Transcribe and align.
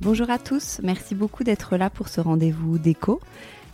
Bonjour 0.00 0.30
à 0.30 0.38
tous, 0.38 0.80
merci 0.84 1.16
beaucoup 1.16 1.42
d'être 1.42 1.76
là 1.76 1.90
pour 1.90 2.06
ce 2.06 2.20
rendez-vous 2.20 2.78
déco. 2.78 3.20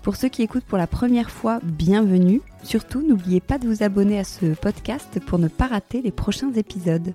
Pour 0.03 0.17
ceux 0.17 0.31
qui 0.31 0.41
écoutent 0.41 0.65
pour 0.65 0.79
la 0.79 0.87
première 0.87 1.31
fois, 1.31 1.61
bienvenue. 1.63 2.41
Surtout, 2.63 3.07
n'oubliez 3.07 3.41
pas 3.41 3.59
de 3.59 3.69
vous 3.69 3.83
abonner 3.83 4.19
à 4.19 4.25
ce 4.25 4.55
podcast 4.55 5.21
pour 5.27 5.39
ne 5.39 5.49
pas 5.49 5.67
rater 5.67 6.01
les 6.01 6.11
prochains 6.11 6.51
épisodes. 6.55 7.13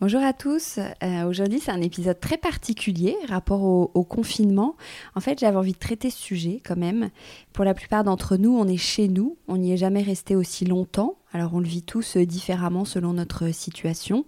Bonjour 0.00 0.22
à 0.22 0.32
tous, 0.32 0.78
euh, 1.02 1.24
aujourd'hui 1.24 1.60
c'est 1.60 1.72
un 1.72 1.82
épisode 1.82 2.18
très 2.18 2.38
particulier 2.38 3.18
rapport 3.28 3.62
au, 3.62 4.02
confinement. 4.04 4.74
En 5.14 5.20
fait 5.20 5.38
j'avais 5.38 5.58
envie 5.58 5.74
de 5.74 5.78
traiter 5.78 6.08
ce 6.08 6.16
sujet 6.16 6.62
quand 6.64 6.78
même. 6.78 7.10
Pour 7.52 7.66
la 7.66 7.74
plupart 7.74 8.02
d'entre 8.02 8.38
nous 8.38 8.56
on 8.56 8.66
est 8.66 8.78
chez 8.78 9.08
nous, 9.08 9.36
on 9.46 9.58
n'y 9.58 9.74
est 9.74 9.76
jamais 9.76 10.00
resté 10.00 10.36
aussi 10.36 10.64
longtemps, 10.64 11.16
alors 11.34 11.52
on 11.52 11.60
le 11.60 11.66
vit 11.66 11.82
tous 11.82 12.16
euh, 12.16 12.24
différemment 12.24 12.86
selon 12.86 13.12
notre 13.12 13.52
situation. 13.52 14.24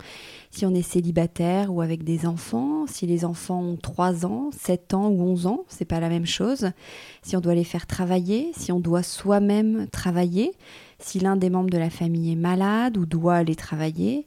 Si 0.50 0.66
on 0.66 0.74
est 0.74 0.82
célibataire 0.82 1.72
ou 1.72 1.80
avec 1.80 2.04
des 2.04 2.26
enfants, 2.26 2.86
si 2.86 3.06
les 3.06 3.24
enfants 3.24 3.62
ont 3.62 3.76
3 3.76 4.26
ans, 4.26 4.50
7 4.52 4.92
ans 4.92 5.08
ou 5.08 5.22
11 5.22 5.46
ans, 5.46 5.64
c'est 5.68 5.86
pas 5.86 6.00
la 6.00 6.10
même 6.10 6.26
chose. 6.26 6.72
Si 7.22 7.34
on 7.34 7.40
doit 7.40 7.54
les 7.54 7.64
faire 7.64 7.86
travailler, 7.86 8.52
si 8.54 8.72
on 8.72 8.78
doit 8.78 9.02
soi-même 9.02 9.86
travailler, 9.90 10.52
si 10.98 11.18
l'un 11.18 11.36
des 11.36 11.48
membres 11.48 11.70
de 11.70 11.78
la 11.78 11.90
famille 11.90 12.30
est 12.30 12.36
malade 12.36 12.98
ou 12.98 13.06
doit 13.06 13.36
aller 13.36 13.56
travailler. 13.56 14.26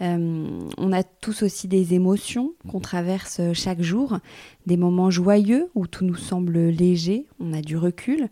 Euh, 0.00 0.60
on 0.76 0.92
a 0.92 1.02
tous 1.02 1.42
aussi 1.42 1.68
des 1.68 1.94
émotions 1.94 2.52
qu'on 2.68 2.80
traverse 2.80 3.40
chaque 3.52 3.82
jour, 3.82 4.18
des 4.66 4.76
moments 4.76 5.10
joyeux 5.10 5.70
où 5.74 5.86
tout 5.86 6.04
nous 6.04 6.16
semble 6.16 6.58
léger, 6.68 7.26
on 7.40 7.52
a 7.52 7.60
du 7.60 7.76
recul. 7.76 8.28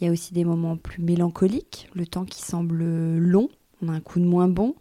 Il 0.00 0.06
y 0.06 0.10
a 0.10 0.12
aussi 0.12 0.34
des 0.34 0.44
moments 0.44 0.76
plus 0.76 1.02
mélancoliques, 1.02 1.88
le 1.94 2.06
temps 2.06 2.24
qui 2.24 2.42
semble 2.42 2.84
long, 3.16 3.48
on 3.82 3.88
a 3.88 3.92
un 3.92 4.00
coup 4.00 4.18
de 4.18 4.24
moins 4.24 4.48
bon. 4.48 4.74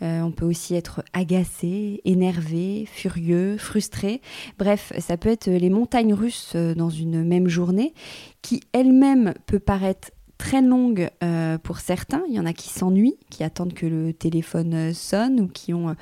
Euh, 0.00 0.20
on 0.22 0.30
peut 0.30 0.46
aussi 0.46 0.76
être 0.76 1.02
agacé, 1.12 2.00
énervé, 2.04 2.86
furieux, 2.86 3.56
frustré. 3.58 4.20
Bref, 4.56 4.92
ça 5.00 5.16
peut 5.16 5.28
être 5.28 5.50
les 5.50 5.70
montagnes 5.70 6.14
russes 6.14 6.54
dans 6.54 6.88
une 6.88 7.24
même 7.24 7.48
journée 7.48 7.94
qui 8.40 8.60
elle-même 8.72 9.34
peut 9.46 9.58
paraître 9.58 10.10
très 10.38 10.62
longue 10.62 11.10
euh, 11.22 11.58
pour 11.58 11.80
certains. 11.80 12.22
Il 12.28 12.34
y 12.34 12.40
en 12.40 12.46
a 12.46 12.52
qui 12.52 12.68
s'ennuient, 12.68 13.18
qui 13.28 13.44
attendent 13.44 13.74
que 13.74 13.86
le 13.86 14.12
téléphone 14.14 14.72
euh, 14.74 14.92
sonne 14.94 15.40
ou 15.40 15.48
qui 15.48 15.74
ont 15.74 15.94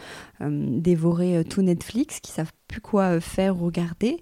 euh, 0.43 0.79
dévoré 0.79 1.43
tout 1.49 1.63
Netflix, 1.63 2.21
qui 2.21 2.31
savent 2.31 2.53
plus 2.69 2.81
quoi 2.81 3.21
faire 3.21 3.57
ou 3.57 3.67
regarder. 3.67 4.21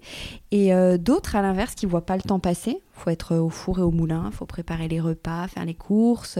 Et 0.51 0.71
d'autres, 0.99 1.35
à 1.35 1.41
l'inverse, 1.41 1.75
qui 1.75 1.85
voient 1.85 2.05
pas 2.05 2.15
le 2.15 2.21
temps 2.21 2.39
passer. 2.39 2.71
Il 2.71 3.01
faut 3.01 3.09
être 3.09 3.35
au 3.35 3.49
four 3.49 3.79
et 3.79 3.81
au 3.81 3.91
moulin, 3.91 4.29
il 4.31 4.35
faut 4.35 4.45
préparer 4.45 4.87
les 4.87 5.01
repas, 5.01 5.47
faire 5.47 5.65
les 5.65 5.73
courses 5.73 6.39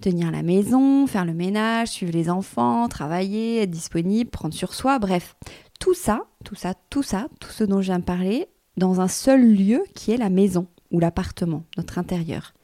tenir 0.00 0.30
la 0.30 0.44
maison, 0.44 1.08
faire 1.08 1.24
le 1.24 1.34
ménage, 1.34 1.88
suivre 1.88 2.12
les 2.12 2.30
enfants, 2.30 2.86
travailler, 2.86 3.62
être 3.62 3.70
disponible, 3.70 4.30
prendre 4.30 4.54
sur 4.54 4.72
soi, 4.72 5.00
bref, 5.00 5.34
tout 5.80 5.94
ça, 5.94 6.20
tout 6.44 6.54
ça, 6.54 6.74
tout 6.88 7.02
ça, 7.02 7.26
tout 7.40 7.50
ce 7.50 7.64
dont 7.64 7.80
je 7.80 7.86
viens 7.86 7.98
de 7.98 8.04
parler, 8.04 8.46
dans 8.76 9.00
un 9.00 9.08
seul 9.08 9.44
lieu 9.44 9.82
qui 9.96 10.12
est 10.12 10.16
la 10.16 10.30
maison 10.30 10.68
ou 10.92 11.00
l'appartement, 11.00 11.64
notre 11.76 11.98
intérieur. 11.98 12.54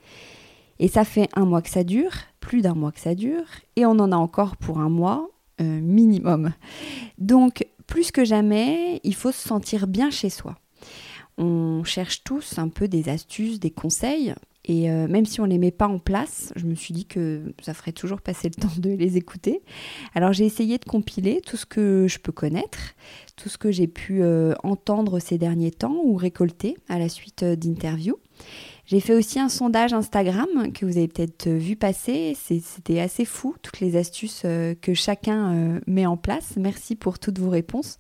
Et 0.78 0.88
ça 0.88 1.04
fait 1.04 1.28
un 1.34 1.44
mois 1.44 1.62
que 1.62 1.70
ça 1.70 1.84
dure, 1.84 2.12
plus 2.40 2.62
d'un 2.62 2.74
mois 2.74 2.92
que 2.92 3.00
ça 3.00 3.14
dure, 3.14 3.46
et 3.76 3.86
on 3.86 3.92
en 3.92 4.12
a 4.12 4.16
encore 4.16 4.56
pour 4.56 4.78
un 4.78 4.88
mois 4.88 5.30
euh, 5.60 5.80
minimum. 5.80 6.52
Donc, 7.18 7.66
plus 7.86 8.10
que 8.10 8.24
jamais, 8.24 9.00
il 9.04 9.14
faut 9.14 9.32
se 9.32 9.46
sentir 9.48 9.86
bien 9.86 10.10
chez 10.10 10.30
soi. 10.30 10.56
On 11.38 11.84
cherche 11.84 12.24
tous 12.24 12.58
un 12.58 12.68
peu 12.68 12.88
des 12.88 13.08
astuces, 13.08 13.60
des 13.60 13.70
conseils, 13.70 14.34
et 14.66 14.90
euh, 14.90 15.06
même 15.08 15.26
si 15.26 15.40
on 15.40 15.44
ne 15.44 15.50
les 15.50 15.58
met 15.58 15.70
pas 15.70 15.88
en 15.88 15.98
place, 15.98 16.52
je 16.56 16.64
me 16.64 16.74
suis 16.74 16.94
dit 16.94 17.04
que 17.04 17.52
ça 17.60 17.74
ferait 17.74 17.92
toujours 17.92 18.20
passer 18.20 18.48
le 18.48 18.54
temps 18.62 18.74
de 18.78 18.90
les 18.90 19.16
écouter. 19.16 19.62
Alors 20.14 20.32
j'ai 20.32 20.46
essayé 20.46 20.78
de 20.78 20.84
compiler 20.84 21.40
tout 21.44 21.56
ce 21.56 21.66
que 21.66 22.06
je 22.08 22.18
peux 22.18 22.32
connaître, 22.32 22.94
tout 23.36 23.48
ce 23.48 23.58
que 23.58 23.70
j'ai 23.70 23.86
pu 23.86 24.22
euh, 24.22 24.54
entendre 24.62 25.18
ces 25.18 25.38
derniers 25.38 25.70
temps 25.70 25.96
ou 26.02 26.16
récolter 26.16 26.76
à 26.88 26.98
la 26.98 27.08
suite 27.08 27.44
d'interviews. 27.44 28.18
J'ai 28.86 29.00
fait 29.00 29.14
aussi 29.14 29.40
un 29.40 29.48
sondage 29.48 29.94
Instagram 29.94 30.72
que 30.72 30.84
vous 30.84 30.98
avez 30.98 31.08
peut-être 31.08 31.46
euh, 31.46 31.56
vu 31.56 31.74
passer. 31.74 32.36
C'était 32.36 33.00
assez 33.00 33.24
fou, 33.24 33.54
toutes 33.62 33.80
les 33.80 33.96
astuces 33.96 34.42
euh, 34.44 34.74
que 34.80 34.92
chacun 34.92 35.54
euh, 35.54 35.80
met 35.86 36.04
en 36.04 36.18
place. 36.18 36.54
Merci 36.56 36.94
pour 36.94 37.18
toutes 37.18 37.38
vos 37.38 37.48
réponses 37.48 37.98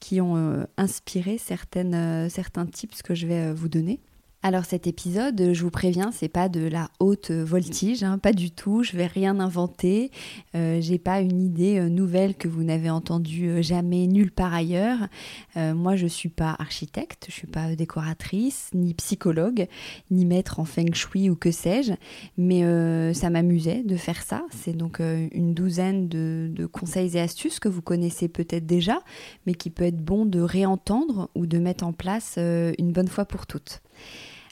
qui 0.00 0.20
ont 0.20 0.66
inspiré 0.76 1.38
certaines, 1.38 2.28
certains 2.28 2.66
tips 2.66 3.00
que 3.00 3.14
je 3.14 3.26
vais 3.26 3.54
vous 3.54 3.70
donner. 3.70 4.00
Alors 4.46 4.66
cet 4.66 4.86
épisode, 4.86 5.54
je 5.54 5.62
vous 5.62 5.70
préviens, 5.70 6.12
c'est 6.12 6.28
pas 6.28 6.50
de 6.50 6.60
la 6.60 6.90
haute 7.00 7.30
voltige, 7.30 8.02
hein, 8.02 8.18
pas 8.18 8.34
du 8.34 8.50
tout. 8.50 8.82
Je 8.82 8.94
vais 8.94 9.06
rien 9.06 9.40
inventer. 9.40 10.10
Euh, 10.54 10.82
J'ai 10.82 10.98
pas 10.98 11.22
une 11.22 11.40
idée 11.40 11.78
euh, 11.78 11.88
nouvelle 11.88 12.34
que 12.34 12.46
vous 12.46 12.62
n'avez 12.62 12.90
entendue 12.90 13.48
euh, 13.48 13.62
jamais 13.62 14.06
nulle 14.06 14.30
part 14.30 14.52
ailleurs. 14.52 15.08
Euh, 15.56 15.72
moi, 15.72 15.96
je 15.96 16.06
suis 16.06 16.28
pas 16.28 16.54
architecte, 16.58 17.24
je 17.30 17.32
suis 17.32 17.46
pas 17.46 17.74
décoratrice, 17.74 18.68
ni 18.74 18.92
psychologue, 18.92 19.66
ni 20.10 20.26
maître 20.26 20.60
en 20.60 20.66
feng 20.66 20.92
shui 20.92 21.30
ou 21.30 21.36
que 21.36 21.50
sais-je. 21.50 21.94
Mais 22.36 23.14
ça 23.14 23.30
m'amusait 23.30 23.82
de 23.82 23.96
faire 23.96 24.22
ça. 24.22 24.44
C'est 24.50 24.76
donc 24.76 25.00
une 25.00 25.54
douzaine 25.54 26.06
de, 26.06 26.50
de 26.52 26.66
conseils 26.66 27.16
et 27.16 27.20
astuces 27.20 27.60
que 27.60 27.70
vous 27.70 27.80
connaissez 27.80 28.28
peut-être 28.28 28.66
déjà, 28.66 28.98
mais 29.46 29.54
qui 29.54 29.70
peut 29.70 29.84
être 29.84 30.04
bon 30.04 30.26
de 30.26 30.40
réentendre 30.40 31.30
ou 31.34 31.46
de 31.46 31.56
mettre 31.56 31.86
en 31.86 31.94
place 31.94 32.36
une 32.36 32.92
bonne 32.92 33.08
fois 33.08 33.24
pour 33.24 33.46
toutes. 33.46 33.80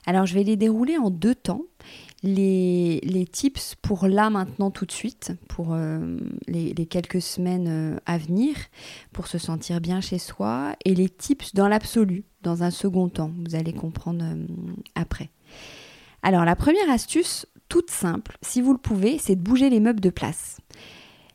Alors 0.05 0.25
je 0.25 0.33
vais 0.33 0.43
les 0.43 0.57
dérouler 0.57 0.97
en 0.97 1.09
deux 1.09 1.35
temps. 1.35 1.61
Les, 2.25 3.27
tips 3.31 3.75
pour 3.81 4.07
là, 4.07 4.29
maintenant, 4.29 4.71
tout 4.71 4.85
de 4.85 4.91
suite, 4.93 5.33
pour 5.49 5.73
euh, 5.73 6.17
les, 6.47 6.73
quelques 6.85 7.21
semaines 7.21 7.67
euh, 7.67 7.97
à 8.05 8.17
venir, 8.17 8.55
pour 9.11 9.27
se 9.27 9.37
sentir 9.37 9.81
bien 9.81 9.99
chez 9.99 10.19
soi, 10.19 10.73
et 10.85 10.95
les 10.95 11.09
tips 11.09 11.53
dans 11.53 11.67
l'absolu, 11.67 12.23
dans 12.41 12.63
un 12.63 12.71
second 12.71 13.09
temps, 13.09 13.31
vous 13.45 13.55
allez 13.55 13.73
comprendre 13.73 14.23
euh, 14.23 14.45
après. 14.95 15.31
Alors 16.21 16.45
la 16.45 16.55
première 16.55 16.89
astuce, 16.89 17.45
toute 17.67 17.91
simple, 17.91 18.37
si 18.41 18.61
vous 18.61 18.71
le 18.71 18.79
pouvez, 18.79 19.17
c'est 19.17 19.35
de 19.35 19.41
bouger 19.41 19.69
les 19.69 19.81
meubles 19.81 19.99
de 19.99 20.09
place. 20.09 20.61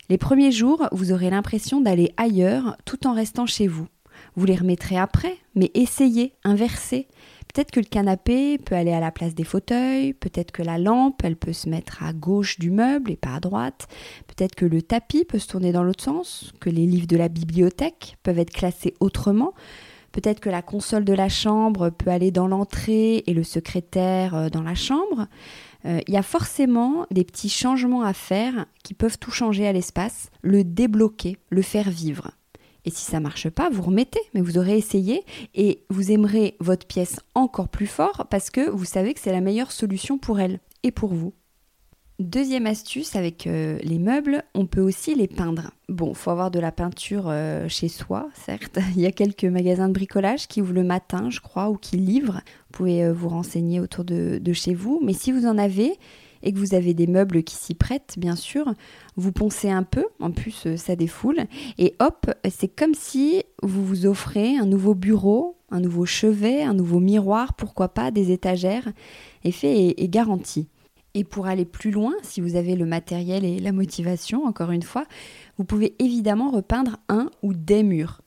Les 0.09 0.17
premiers 0.17 0.51
jours, 0.51 0.87
vous 0.91 1.11
aurez 1.11 1.29
l'impression 1.29 1.81
d'aller 1.81 2.13
ailleurs 2.17 2.75
tout 2.85 3.05
en 3.05 3.13
restant 3.13 3.45
chez 3.45 3.67
vous. 3.67 3.87
Vous 4.35 4.45
les 4.45 4.55
remettrez 4.55 4.97
après, 4.97 5.37
mais 5.53 5.69
essayez, 5.75 6.33
inversez. 6.43 7.07
Peut-être 7.53 7.71
que 7.71 7.79
le 7.79 7.85
canapé 7.85 8.59
peut 8.59 8.75
aller 8.75 8.91
à 8.91 8.99
la 8.99 9.11
place 9.11 9.33
des 9.33 9.43
fauteuils, 9.43 10.13
peut-être 10.13 10.51
que 10.51 10.61
la 10.61 10.77
lampe, 10.77 11.23
elle 11.23 11.35
peut 11.35 11.53
se 11.53 11.67
mettre 11.67 12.03
à 12.03 12.13
gauche 12.13 12.59
du 12.59 12.69
meuble 12.69 13.09
et 13.09 13.15
pas 13.15 13.33
à 13.33 13.39
droite, 13.39 13.87
peut-être 14.27 14.53
que 14.53 14.65
le 14.65 14.83
tapis 14.83 15.25
peut 15.25 15.39
se 15.39 15.47
tourner 15.47 15.71
dans 15.71 15.83
l'autre 15.83 16.03
sens, 16.03 16.53
que 16.59 16.69
les 16.69 16.85
livres 16.85 17.07
de 17.07 17.17
la 17.17 17.27
bibliothèque 17.27 18.17
peuvent 18.21 18.37
être 18.37 18.53
classés 18.53 18.93
autrement, 18.99 19.53
peut-être 20.11 20.41
que 20.41 20.49
la 20.51 20.61
console 20.61 21.05
de 21.05 21.13
la 21.13 21.27
chambre 21.27 21.89
peut 21.89 22.11
aller 22.11 22.29
dans 22.29 22.47
l'entrée 22.47 23.23
et 23.25 23.33
le 23.33 23.43
secrétaire 23.43 24.35
euh, 24.35 24.49
dans 24.49 24.63
la 24.63 24.75
chambre. 24.75 25.27
Euh, 25.85 26.01
il 26.07 26.13
y 26.13 26.17
a 26.17 26.23
forcément 26.23 27.07
des 27.09 27.23
petits 27.23 27.49
changements 27.49 28.03
à 28.03 28.13
faire 28.13 28.67
qui 28.83 28.93
peuvent 28.93 29.17
tout 29.17 29.31
changer 29.31 29.67
à 29.67 29.71
l'espace, 29.71 30.29
le 30.43 30.63
débloquer, 30.63 31.37
le 31.49 31.63
faire 31.63 31.89
vivre. 31.89 32.31
Et 32.89 32.91
si 32.91 33.05
ça 33.05 33.19
marche 33.19 33.51
pas, 33.51 33.69
vous 33.69 33.83
remettez, 33.83 34.19
mais 34.33 34.41
vous 34.41 34.57
aurez 34.57 34.75
essayé 34.75 35.23
et 35.53 35.83
vous 35.91 36.11
aimerez 36.11 36.55
votre 36.59 36.87
pièce 36.87 37.19
encore 37.35 37.67
plus 37.67 37.85
fort 37.85 38.25
parce 38.31 38.49
que 38.49 38.67
vous 38.67 38.83
savez 38.83 39.13
que 39.13 39.19
c'est 39.19 39.31
la 39.31 39.41
meilleure 39.41 39.71
solution 39.71 40.17
pour 40.17 40.39
elle 40.39 40.59
et 40.81 40.89
pour 40.89 41.13
vous. 41.13 41.31
Deuxième 42.17 42.65
astuce 42.65 43.15
avec 43.15 43.45
euh, 43.45 43.77
les 43.83 43.99
meubles, 43.99 44.43
on 44.55 44.65
peut 44.65 44.81
aussi 44.81 45.13
les 45.13 45.27
peindre. 45.27 45.69
Bon, 45.87 46.15
faut 46.15 46.31
avoir 46.31 46.49
de 46.49 46.59
la 46.59 46.71
peinture 46.71 47.25
euh, 47.27 47.67
chez 47.67 47.89
soi, 47.89 48.27
certes. 48.33 48.79
Il 48.95 49.01
y 49.01 49.05
a 49.05 49.11
quelques 49.11 49.45
magasins 49.45 49.87
de 49.87 49.93
bricolage 49.93 50.47
qui 50.47 50.59
ouvrent 50.59 50.73
le 50.73 50.83
matin, 50.83 51.29
je 51.29 51.41
crois, 51.41 51.69
ou 51.69 51.77
qui 51.77 51.97
livrent. 51.97 52.41
Vous 52.71 52.71
pouvez 52.71 53.03
euh, 53.03 53.13
vous 53.13 53.29
renseigner 53.29 53.79
autour 53.79 54.03
de, 54.03 54.41
chez 54.53 54.73
vous. 54.73 54.99
Mais 55.03 55.13
si 55.13 55.31
vous 55.31 55.45
en 55.45 55.59
avez 55.59 55.93
et 56.43 56.53
que 56.53 56.59
vous 56.59 56.73
avez 56.73 56.93
des 56.93 57.07
meubles 57.07 57.43
qui 57.43 57.55
s'y 57.55 57.73
prêtent, 57.73 58.15
bien 58.17 58.35
sûr, 58.35 58.73
vous 59.15 59.31
poncez 59.31 59.69
un 59.69 59.83
peu. 59.83 60.05
En 60.19 60.31
plus, 60.31 60.75
ça 60.75 60.95
défoule. 60.95 61.41
Et 61.77 61.95
hop, 61.99 62.31
c'est 62.49 62.67
comme 62.67 62.93
si 62.93 63.43
vous 63.61 63.85
vous 63.85 64.05
offrez 64.05 64.57
un 64.57 64.65
nouveau 64.65 64.95
bureau, 64.95 65.57
un 65.71 65.79
nouveau 65.79 66.05
chevet, 66.05 66.63
un 66.63 66.73
nouveau 66.73 66.99
miroir, 66.99 67.53
pourquoi 67.53 67.89
pas, 67.89 68.11
des 68.11 68.31
étagères. 68.31 68.89
Effet 69.43 69.95
est 69.97 70.09
garanti. 70.09 70.67
Et 71.15 71.23
pour 71.23 71.47
aller 71.47 71.65
plus 71.65 71.91
loin, 71.91 72.13
si 72.21 72.39
vous 72.39 72.55
avez 72.55 72.75
le 72.75 72.85
matériel 72.85 73.43
et 73.43 73.59
la 73.59 73.71
motivation, 73.71 74.45
encore 74.45 74.71
une 74.71 74.83
fois, 74.83 75.05
vous 75.57 75.63
pouvez 75.63 75.95
évidemment 75.99 76.51
repeindre 76.51 76.97
un 77.09 77.29
ou 77.41 77.53
des 77.53 77.83
murs. 77.83 78.21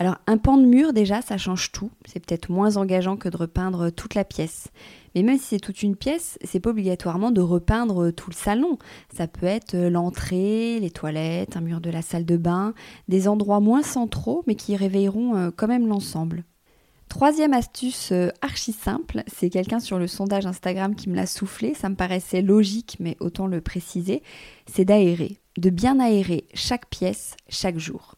Alors 0.00 0.16
un 0.26 0.38
pan 0.38 0.56
de 0.56 0.66
mur 0.66 0.92
déjà, 0.92 1.22
ça 1.22 1.38
change 1.38 1.70
tout. 1.70 1.90
C'est 2.04 2.18
peut-être 2.18 2.50
moins 2.50 2.76
engageant 2.76 3.16
que 3.16 3.28
de 3.28 3.36
repeindre 3.36 3.90
toute 3.90 4.14
la 4.14 4.24
pièce. 4.24 4.68
Mais 5.14 5.22
même 5.22 5.38
si 5.38 5.44
c'est 5.44 5.60
toute 5.60 5.82
une 5.82 5.96
pièce, 5.96 6.38
c'est 6.44 6.60
pas 6.60 6.70
obligatoirement 6.70 7.30
de 7.30 7.40
repeindre 7.40 8.10
tout 8.10 8.30
le 8.30 8.34
salon. 8.34 8.78
Ça 9.14 9.26
peut 9.26 9.46
être 9.46 9.76
l'entrée, 9.76 10.78
les 10.80 10.90
toilettes, 10.90 11.56
un 11.56 11.60
mur 11.60 11.80
de 11.80 11.90
la 11.90 12.02
salle 12.02 12.24
de 12.24 12.36
bain, 12.36 12.74
des 13.08 13.28
endroits 13.28 13.60
moins 13.60 13.82
centraux 13.82 14.42
mais 14.46 14.54
qui 14.54 14.76
réveilleront 14.76 15.36
euh, 15.36 15.50
quand 15.54 15.68
même 15.68 15.86
l'ensemble. 15.86 16.44
Troisième 17.08 17.52
astuce 17.52 18.10
euh, 18.12 18.30
archi 18.40 18.72
simple, 18.72 19.22
c'est 19.26 19.50
quelqu'un 19.50 19.78
sur 19.78 19.98
le 19.98 20.06
sondage 20.06 20.46
Instagram 20.46 20.94
qui 20.94 21.08
me 21.08 21.14
l'a 21.14 21.26
soufflé, 21.26 21.74
ça 21.74 21.88
me 21.88 21.94
paraissait 21.94 22.42
logique 22.42 22.96
mais 22.98 23.16
autant 23.20 23.46
le 23.46 23.60
préciser, 23.60 24.22
c'est 24.66 24.84
d'aérer, 24.84 25.38
de 25.58 25.70
bien 25.70 26.00
aérer 26.00 26.48
chaque 26.54 26.88
pièce 26.88 27.36
chaque 27.48 27.78
jour. 27.78 28.16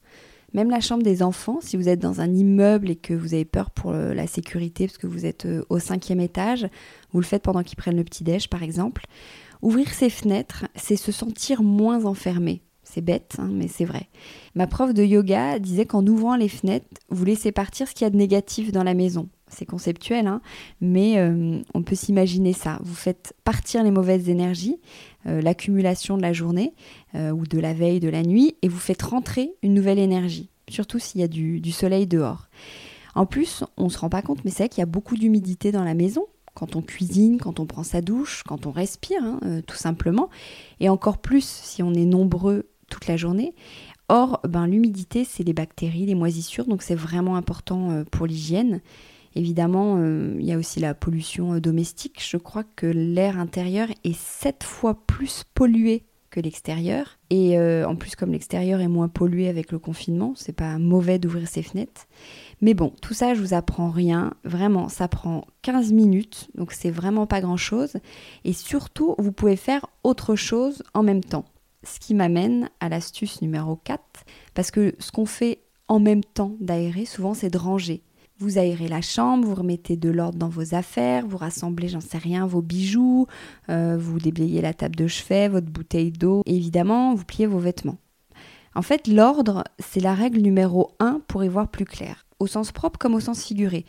Même 0.53 0.71
la 0.71 0.81
chambre 0.81 1.03
des 1.03 1.23
enfants, 1.23 1.59
si 1.61 1.77
vous 1.77 1.89
êtes 1.89 1.99
dans 1.99 2.21
un 2.21 2.33
immeuble 2.33 2.91
et 2.91 2.97
que 2.97 3.15
vous 3.15 3.35
avez 3.35 3.45
peur 3.45 3.71
pour 3.71 3.91
euh, 3.91 4.15
la 4.15 4.27
sécurité 4.27 4.87
parce 4.87 4.99
que 4.99 5.07
vous 5.07 5.27
êtes 5.27 5.47
euh, 5.47 5.65
au 5.69 5.79
cinquième 5.79 6.21
étage, 6.21 6.69
vous 7.13 7.21
le 7.21 7.27
faites 7.27 7.43
pendant 7.43 7.63
qu'ils 7.63 7.77
prennent 7.77 7.97
le 7.97 8.05
petit-déj 8.05 8.49
par 8.49 8.63
exemple. 8.63 9.05
Ouvrir 9.63 9.93
ses 9.93 10.11
fenêtres, 10.11 10.67
c'est 10.75 10.97
se 10.97 11.13
sentir 11.13 11.63
moins 11.63 12.05
enfermé. 12.05 12.63
C'est 12.89 13.01
bête, 13.01 13.35
hein, 13.39 13.51
mais 13.53 13.67
c'est 13.67 13.85
vrai. 13.85 14.09
Ma 14.55 14.69
prof 14.69 14.95
de 14.95 15.03
yoga 15.03 15.59
disait 15.59 15.87
qu'en 15.87 16.07
ouvrant 16.07 16.37
les 16.37 16.49
fenêtres, 16.49 16.87
vous 17.11 17.25
laissez 17.25 17.51
partir 17.51 17.89
ce 17.89 17.95
qu'il 17.95 18.05
y 18.05 18.07
a 18.07 18.11
de 18.11 18.17
négatif 18.17 18.71
dans 18.71 18.85
la 18.85 18.95
maison. 18.95 19.29
C'est 19.49 19.67
conceptuel, 19.67 20.29
hein, 20.29 20.41
mais 20.81 21.19
euh, 21.19 21.59
on 21.75 21.83
peut 21.83 21.97
s'imaginer 21.97 22.53
ça. 22.53 22.79
Vous 22.85 22.95
faites 22.95 23.35
partir 23.43 23.83
les 23.83 23.91
mauvaises 23.91 24.29
énergies, 24.29 24.79
euh, 25.27 25.43
l'accumulation 25.43 26.17
de 26.17 26.23
la 26.23 26.33
journée 26.33 26.75
euh, 27.17 27.33
ou 27.33 27.45
de 27.45 27.59
la 27.59 27.75
veille, 27.75 27.99
de 27.99 28.09
la 28.09 28.23
nuit, 28.23 28.57
et 28.63 28.69
vous 28.69 28.79
faites 28.79 29.03
rentrer 29.03 29.51
une 29.65 29.75
nouvelle 29.75 29.99
énergie, 29.99 30.49
surtout 30.69 31.01
s'il 31.01 31.21
y 31.21 31.25
a 31.25 31.29
du, 31.29 31.73
soleil 31.73 32.07
dehors. 32.07 32.49
En 33.17 33.27
plus, 33.27 33.65
on 33.77 33.85
ne 33.85 33.91
se 33.91 33.99
rend 33.99 34.09
pas 34.09 34.23
compte, 34.23 34.45
mais 34.45 34.53
c'est 34.53 34.63
vrai 34.65 34.69
qu'il 34.69 34.81
y 34.81 34.83
a 34.83 34.87
beaucoup 34.87 35.17
d'humidité 35.17 35.73
dans 35.73 35.85
la 35.85 35.95
maison, 35.95 36.27
quand 36.55 36.77
on 36.77 36.83
cuisine, 36.83 37.39
quand 37.39 37.59
on 37.59 37.67
prend 37.67 37.83
sa 37.83 38.01
douche, 38.01 38.45
quand 38.47 38.67
on 38.67 38.71
respire, 38.71 39.23
hein, 39.23 39.41
tout 39.67 39.77
simplement. 39.77 40.31
Et 40.81 40.89
encore 40.89 41.19
plus 41.19 41.45
si 41.45 41.83
on 41.83 41.93
est 41.93 42.07
nombreux 42.07 42.69
toute 42.89 43.07
la 43.07 43.17
journée. 43.17 43.55
Or, 44.09 44.41
ben, 44.49 44.67
l'humidité, 44.67 45.25
c'est 45.25 45.43
les 45.43 45.53
bactéries, 45.53 46.07
les 46.07 46.15
moisissures, 46.15 46.67
donc 46.67 46.83
c'est 46.83 46.95
vraiment 46.95 47.37
important 47.37 47.91
euh, 47.91 48.05
pour 48.05 48.27
l'hygiène. 48.27 48.81
Évidemment, 49.35 49.97
euh, 49.99 50.37
il 50.39 50.47
y 50.47 50.53
a 50.53 50.59
aussi 50.59 50.79
la 50.79 50.95
pollution 50.95 51.55
euh, 51.55 51.61
domestique. 51.61 52.25
Je 52.25 52.37
crois 52.37 52.63
que 52.77 52.87
l'air 52.87 53.39
intérieur 53.39 53.89
est 54.05 54.17
sept 54.17 54.63
fois 54.63 54.95
plus 55.07 55.43
pollué 55.55 56.05
que 56.31 56.39
l'extérieur. 56.39 57.19
Et 57.31 57.59
en 57.59 57.97
plus, 57.97 58.15
comme 58.15 58.33
l'extérieur 58.33 58.81
est 58.81 58.89
moins 58.89 59.09
pollué 59.09 59.49
avec 59.49 59.73
le 59.73 59.79
confinement, 59.79 60.35
c'est 60.37 60.53
pas 60.53 60.77
mauvais 60.77 61.19
d'ouvrir 61.19 61.49
ses 61.49 61.63
fenêtres. 61.63 62.07
Mais 62.61 62.75
bon, 62.75 62.93
tout 63.01 63.15
ça, 63.15 63.33
je 63.33 63.41
vous 63.41 63.55
apprends 63.55 63.91
rien. 63.91 64.35
Vraiment, 64.45 64.89
ça 64.89 65.09
prend 65.09 65.47
15 65.63 65.93
minutes, 65.93 66.51
donc 66.55 66.73
c'est 66.73 66.91
vraiment 66.91 67.27
pas 67.27 67.41
grand 67.41 67.57
chose. 67.57 67.95
Et 68.45 68.53
surtout, 68.53 69.15
vous 69.19 69.33
pouvez 69.33 69.57
faire 69.57 69.87
autre 70.05 70.37
chose 70.37 70.83
en 70.93 71.03
même 71.03 71.25
temps. 71.25 71.47
Ce 71.87 72.01
qui 72.01 72.15
m'amène 72.15 72.69
à 72.81 72.89
l'astuce 72.89 73.41
numéro 73.43 73.77
4, 73.77 74.03
parce 74.55 74.71
que 74.71 74.95
ce 74.99 75.13
qu'on 75.13 75.27
fait 75.27 75.61
en 75.89 76.01
même 76.01 76.25
temps 76.25 76.57
d'aérer, 76.61 77.05
souvent, 77.05 77.33
c'est 77.33 77.51
de 77.51 77.59
ranger. 77.59 78.03
Vous 78.39 78.59
aérez 78.59 78.89
la 78.89 79.01
chambre, 79.01 79.47
vous 79.47 79.55
remettez 79.55 79.97
de 79.97 80.11
l'ordre 80.11 80.37
dans 80.37 80.49
vos 80.49 80.75
affaires, 80.75 81.27
vous 81.27 81.39
rassemblez, 81.39 81.89
j'en 81.89 82.01
sais 82.01 82.19
rien, 82.19 82.47
vos 82.47 82.61
bijoux, 82.61 83.27
euh, 83.71 83.97
vous 83.99 84.19
déblayez 84.19 84.61
la 84.61 84.75
table 84.75 84.97
de 84.97 85.07
chevet, 85.07 85.49
votre 85.49 85.69
bouteille 85.69 86.11
d'eau, 86.11 86.43
évidemment, 86.45 87.15
vous 87.15 87.25
pliez 87.25 87.47
vos 87.47 87.59
vêtements. 87.59 87.99
En 88.75 88.83
fait, 88.83 89.09
l'ordre, 89.09 89.65
c'est 89.79 90.01
la 90.01 90.15
règle 90.15 90.41
numéro 90.41 90.91
1 90.99 91.23
pour 91.29 91.45
y 91.45 91.49
voir 91.49 91.69
plus 91.69 91.87
clair, 91.87 92.27
au 92.39 92.47
sens 92.47 92.73
propre 92.73 92.99
comme 92.99 93.15
au 93.15 93.21
sens 93.21 93.43
figuré. 93.43 93.87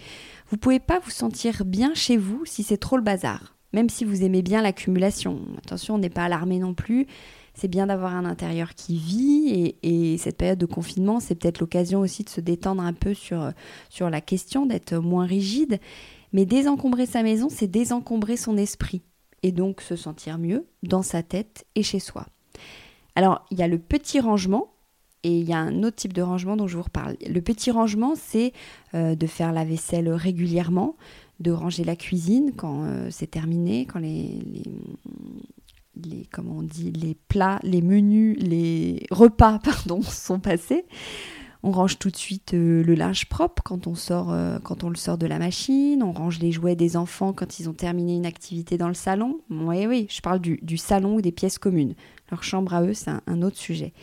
Vous 0.50 0.56
pouvez 0.56 0.80
pas 0.80 1.00
vous 1.00 1.10
sentir 1.10 1.66
bien 1.66 1.94
chez 1.94 2.16
vous 2.16 2.46
si 2.46 2.64
c'est 2.64 2.78
trop 2.78 2.96
le 2.96 3.04
bazar, 3.04 3.58
même 3.74 3.90
si 3.90 4.06
vous 4.06 4.24
aimez 4.24 4.44
bien 4.44 4.62
l'accumulation. 4.62 5.42
Attention, 5.58 5.96
on 5.96 6.00
n'est 6.00 6.10
pas 6.10 6.24
alarmé 6.24 6.60
non 6.60 6.74
plus 6.74 7.06
c'est 7.58 7.68
bien 7.68 7.88
d'avoir 7.88 8.16
un 8.16 8.26
intérieur 8.26 8.76
qui 8.76 8.98
vit 8.98 9.76
et, 9.82 10.18
cette 10.20 10.38
période 10.38 10.60
de 10.60 10.68
confinement, 10.68 11.20
c'est 11.20 11.34
peut-être 11.34 11.60
l'occasion 11.60 12.02
aussi 12.02 12.24
de 12.24 12.30
se 12.30 12.40
détendre 12.40 12.84
un 12.84 12.94
peu 12.94 13.16
sur, 13.16 13.52
sur 13.90 14.12
la 14.12 14.22
question, 14.22 14.68
d'être 14.68 14.96
moins 14.96 15.26
rigide. 15.26 15.80
Mais 16.34 16.46
désencombrer 16.46 17.08
sa 17.08 17.24
maison, 17.24 17.48
c'est 17.50 17.68
désencombrer 17.68 18.38
son 18.38 18.58
esprit 18.58 19.02
et 19.42 19.52
donc 19.52 19.82
se 19.82 19.96
sentir 19.96 20.38
mieux 20.38 20.68
dans 20.84 21.02
sa 21.02 21.24
tête 21.24 21.66
et 21.74 21.82
chez 21.82 22.00
soi. 22.00 22.28
Alors, 23.16 23.44
il 23.50 23.58
y 23.58 23.64
a 23.64 23.68
le 23.68 23.80
petit 23.80 24.20
rangement 24.20 24.74
et 25.24 25.40
il 25.40 25.50
y 25.50 25.54
a 25.54 25.58
un 25.58 25.82
autre 25.82 25.96
type 25.96 26.14
de 26.14 26.22
rangement 26.22 26.58
dont 26.58 26.68
je 26.68 26.78
vous 26.78 26.84
reparle. 26.84 27.18
Le 27.28 27.42
petit 27.42 27.72
rangement, 27.72 28.14
c'est 28.16 28.54
euh, 28.94 29.16
de 29.16 29.26
faire 29.26 29.52
la 29.52 29.66
vaisselle 29.66 30.10
régulièrement, 30.10 30.96
de 31.40 31.52
ranger 31.52 31.84
la 31.84 31.96
cuisine 31.96 32.52
quand 32.56 32.84
euh, 32.84 33.08
c'est 33.10 33.32
terminé, 33.32 33.88
quand 33.88 34.00
les, 34.00 34.40
les, 34.46 34.64
comment 36.32 36.58
on 36.58 36.64
dit, 36.64 36.92
les 36.92 37.16
plats, 37.28 37.60
les 37.64 37.82
menus, 37.82 38.38
les 38.40 39.06
repas, 39.12 39.60
pardon, 39.64 40.02
sont 40.02 40.40
passés. 40.40 40.86
On 41.64 41.72
range 41.72 41.98
tout 41.98 42.10
de 42.10 42.16
suite 42.16 42.54
euh, 42.54 42.84
le 42.84 42.96
linge 42.96 43.26
propre 43.28 43.64
quand 43.64 43.88
on, 43.88 43.96
sort, 43.96 44.32
euh, 44.32 44.60
quand 44.60 44.84
on 44.84 44.90
le 44.90 44.96
sort 44.96 45.18
de 45.18 45.26
la 45.26 45.40
machine. 45.40 46.04
On 46.04 46.12
range 46.12 46.40
les 46.40 46.52
jouets 46.52 46.76
des 46.76 46.96
enfants 46.96 47.34
quand 47.34 47.60
ils 47.60 47.68
ont 47.68 47.74
terminé 47.74 48.16
une 48.16 48.26
activité 48.26 48.78
dans 48.78 48.88
le 48.88 48.94
salon. 48.94 49.40
Oui, 49.50 49.86
oui, 49.88 50.08
je 50.10 50.22
parle 50.22 50.40
du, 50.40 50.78
salon 50.78 51.16
ou 51.16 51.22
des 51.22 51.32
pièces 51.32 51.58
communes. 51.58 51.96
Leur 52.32 52.44
chambre 52.44 52.74
à 52.74 52.84
eux, 52.84 52.94
c'est 52.94 53.12
un, 53.26 53.42
autre 53.42 53.58
sujet. 53.58 53.94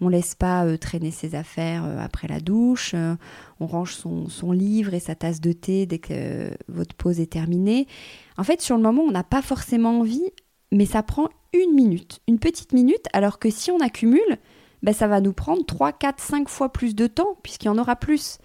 On 0.00 0.08
laisse 0.08 0.34
pas 0.34 0.64
euh, 0.64 0.76
traîner 0.76 1.10
ses 1.10 1.34
affaires 1.34 1.84
après 2.00 2.26
la 2.26 2.40
douche. 2.40 2.94
on 3.60 3.66
range 3.66 3.94
son, 3.94 4.28
son, 4.28 4.52
livre 4.52 4.94
et 4.94 5.00
sa 5.00 5.14
tasse 5.14 5.40
de 5.40 5.52
thé 5.52 5.86
dès 5.86 5.98
que 5.98 6.50
votre 6.68 6.94
pause 6.94 7.20
est 7.20 7.30
terminée. 7.30 7.86
En 8.38 8.44
fait, 8.44 8.62
sur 8.62 8.76
le 8.76 8.82
moment, 8.82 9.02
on 9.02 9.10
n'a 9.10 9.24
pas 9.24 9.42
forcément 9.42 10.00
envie, 10.00 10.32
mais 10.72 10.86
ça 10.86 11.02
prend 11.02 11.28
une 11.52 11.74
minute, 11.74 12.20
une 12.28 12.38
petite 12.38 12.72
minute, 12.72 13.06
alors 13.12 13.38
que 13.38 13.50
si 13.50 13.70
on 13.70 13.80
accumule, 13.80 14.38
ben 14.82 14.94
ça 14.94 15.08
va 15.08 15.20
nous 15.20 15.32
prendre 15.32 15.64
3, 15.64 15.92
4, 15.92 16.20
5 16.20 16.48
fois 16.48 16.72
plus 16.72 16.94
de 16.94 17.06
temps, 17.06 17.36
puisqu'il 17.42 17.66
y 17.66 17.70
en 17.70 17.78
aura 17.78 17.96
plus. 17.96 18.38